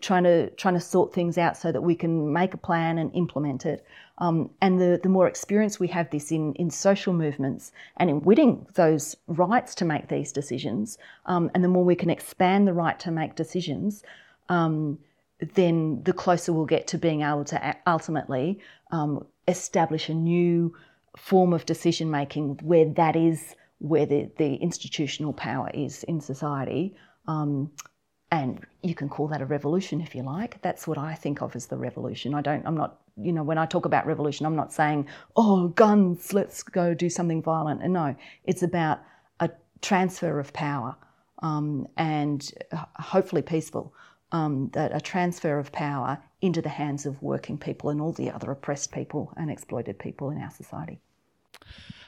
trying 0.02 0.24
to 0.24 0.50
trying 0.52 0.76
to 0.76 0.80
sort 0.80 1.14
things 1.14 1.38
out 1.38 1.58
so 1.58 1.72
that 1.72 1.82
we 1.82 1.96
can 1.96 2.32
make 2.32 2.54
a 2.54 2.58
plan 2.58 2.98
and 2.98 3.14
implement 3.14 3.66
it. 3.66 3.86
Um, 4.20 4.50
and 4.62 4.80
the, 4.80 5.00
the 5.04 5.10
more 5.10 5.28
experience 5.28 5.78
we 5.78 5.88
have 5.90 6.10
this 6.10 6.32
in, 6.32 6.54
in 6.54 6.70
social 6.70 7.14
movements 7.14 7.74
and 7.98 8.10
in 8.10 8.22
winning 8.22 8.66
those 8.76 9.18
rights 9.28 9.76
to 9.76 9.86
make 9.86 10.08
these 10.08 10.32
decisions, 10.32 10.98
um, 11.26 11.52
and 11.54 11.64
the 11.64 11.68
more 11.68 11.84
we 11.84 11.96
can 11.96 12.10
expand 12.10 12.66
the 12.66 12.74
right 12.74 12.98
to 13.00 13.12
make 13.12 13.36
decisions, 13.36 14.04
um, 14.48 14.98
then 15.56 16.02
the 16.04 16.14
closer 16.14 16.54
we'll 16.54 16.66
get 16.66 16.88
to 16.88 16.98
being 16.98 17.24
able 17.24 17.44
to 17.44 17.76
ultimately 17.86 18.60
um, 18.92 19.26
establish 19.50 20.08
a 20.08 20.14
new 20.14 20.74
form 21.18 21.54
of 21.54 21.66
decision 21.66 22.10
making 22.12 22.60
where 22.64 22.86
that 22.86 23.16
is 23.16 23.56
where 23.80 24.06
the, 24.06 24.30
the 24.38 24.56
institutional 24.56 25.34
power 25.34 25.70
is 25.74 26.04
in 26.04 26.22
society. 26.22 26.96
Um, 27.28 27.72
and 28.32 28.66
you 28.82 28.96
can 28.96 29.10
call 29.10 29.28
that 29.28 29.42
a 29.42 29.46
revolution 29.46 30.02
if 30.02 30.16
you 30.16 30.24
like. 30.24 30.62
That's 30.62 30.88
what 30.88 30.98
I 30.98 31.14
think 31.14 31.42
of 31.42 31.56
as 31.56 31.68
the 31.68 31.78
revolution. 31.78 32.34
I 32.34 32.42
don't, 32.42 32.66
I'm 32.66 32.76
not, 32.76 33.00
you 33.18 33.32
know, 33.32 33.44
when 33.44 33.58
I 33.58 33.66
talk 33.66 33.86
about 33.86 34.06
revolution, 34.06 34.46
I'm 34.46 34.56
not 34.56 34.74
saying, 34.74 35.08
oh, 35.36 35.70
guns, 35.70 36.34
let's 36.34 36.64
go 36.64 36.94
do 36.94 37.10
something 37.10 37.42
violent. 37.42 37.82
And 37.84 37.94
no, 37.94 38.16
it's 38.46 38.64
about 38.64 39.00
a 39.40 39.50
transfer 39.82 40.40
of 40.40 40.52
power 40.54 40.96
um, 41.42 41.88
and 41.98 42.52
hopefully 42.96 43.42
peaceful, 43.42 43.94
um, 44.32 44.70
that 44.74 44.96
a 44.96 45.00
transfer 45.00 45.60
of 45.60 45.72
power 45.72 46.18
into 46.42 46.62
the 46.62 46.70
hands 46.70 47.06
of 47.06 47.22
working 47.22 47.58
people 47.58 47.90
and 47.90 48.02
all 48.02 48.12
the 48.12 48.32
other 48.32 48.52
oppressed 48.52 48.92
people 48.92 49.32
and 49.38 49.52
exploited 49.52 50.00
people 50.00 50.30
in 50.32 50.42
our 50.42 50.52
society. 50.52 51.00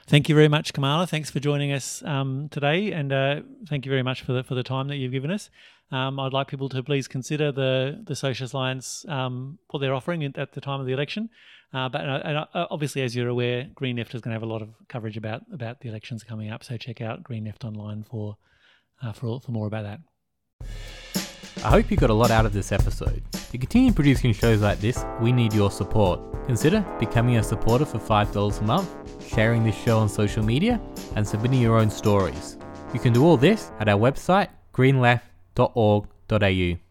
Thank 0.06 0.28
you 0.28 0.34
very 0.34 0.48
much, 0.48 0.72
Kamala. 0.72 1.06
Thanks 1.06 1.30
for 1.30 1.38
joining 1.38 1.70
us 1.70 2.02
um, 2.02 2.48
today, 2.50 2.92
and 2.92 3.12
uh, 3.12 3.40
thank 3.68 3.84
you 3.84 3.90
very 3.90 4.02
much 4.02 4.22
for 4.22 4.32
the 4.32 4.42
for 4.42 4.54
the 4.54 4.62
time 4.62 4.88
that 4.88 4.96
you've 4.96 5.12
given 5.12 5.30
us. 5.30 5.50
Um, 5.90 6.18
I'd 6.18 6.32
like 6.32 6.48
people 6.48 6.68
to 6.70 6.82
please 6.82 7.08
consider 7.08 7.52
the 7.52 8.02
the 8.04 8.16
Socialist 8.16 8.54
Alliance 8.54 9.04
um, 9.08 9.58
what 9.68 9.80
they're 9.80 9.94
offering 9.94 10.24
at 10.24 10.52
the 10.52 10.60
time 10.60 10.80
of 10.80 10.86
the 10.86 10.92
election. 10.92 11.28
Uh, 11.74 11.88
but 11.88 12.08
uh, 12.08 12.20
and, 12.24 12.38
uh, 12.38 12.46
obviously, 12.70 13.02
as 13.02 13.14
you're 13.14 13.28
aware, 13.28 13.68
Green 13.74 13.96
Left 13.96 14.14
is 14.14 14.22
going 14.22 14.30
to 14.30 14.34
have 14.34 14.42
a 14.42 14.52
lot 14.52 14.62
of 14.62 14.70
coverage 14.88 15.18
about 15.18 15.42
about 15.52 15.80
the 15.80 15.88
elections 15.88 16.24
coming 16.24 16.50
up. 16.50 16.64
So 16.64 16.76
check 16.78 17.00
out 17.02 17.22
Green 17.22 17.44
Left 17.44 17.64
online 17.64 18.04
for 18.04 18.38
uh, 19.02 19.12
for 19.12 19.40
for 19.40 19.50
more 19.52 19.66
about 19.66 19.84
that. 19.84 20.97
I 21.64 21.70
hope 21.70 21.90
you 21.90 21.96
got 21.96 22.10
a 22.10 22.14
lot 22.14 22.30
out 22.30 22.46
of 22.46 22.52
this 22.52 22.70
episode. 22.70 23.20
To 23.32 23.58
continue 23.58 23.92
producing 23.92 24.32
shows 24.32 24.60
like 24.60 24.80
this, 24.80 25.04
we 25.20 25.32
need 25.32 25.52
your 25.52 25.72
support. 25.72 26.20
Consider 26.46 26.86
becoming 27.00 27.36
a 27.36 27.42
supporter 27.42 27.84
for 27.84 27.98
$5 27.98 28.60
a 28.60 28.64
month, 28.64 28.88
sharing 29.28 29.64
this 29.64 29.76
show 29.76 29.98
on 29.98 30.08
social 30.08 30.44
media, 30.44 30.80
and 31.16 31.26
submitting 31.26 31.60
your 31.60 31.76
own 31.76 31.90
stories. 31.90 32.58
You 32.94 33.00
can 33.00 33.12
do 33.12 33.24
all 33.24 33.36
this 33.36 33.72
at 33.80 33.88
our 33.88 33.98
website, 33.98 34.50
greenleft.org.au. 34.72 36.87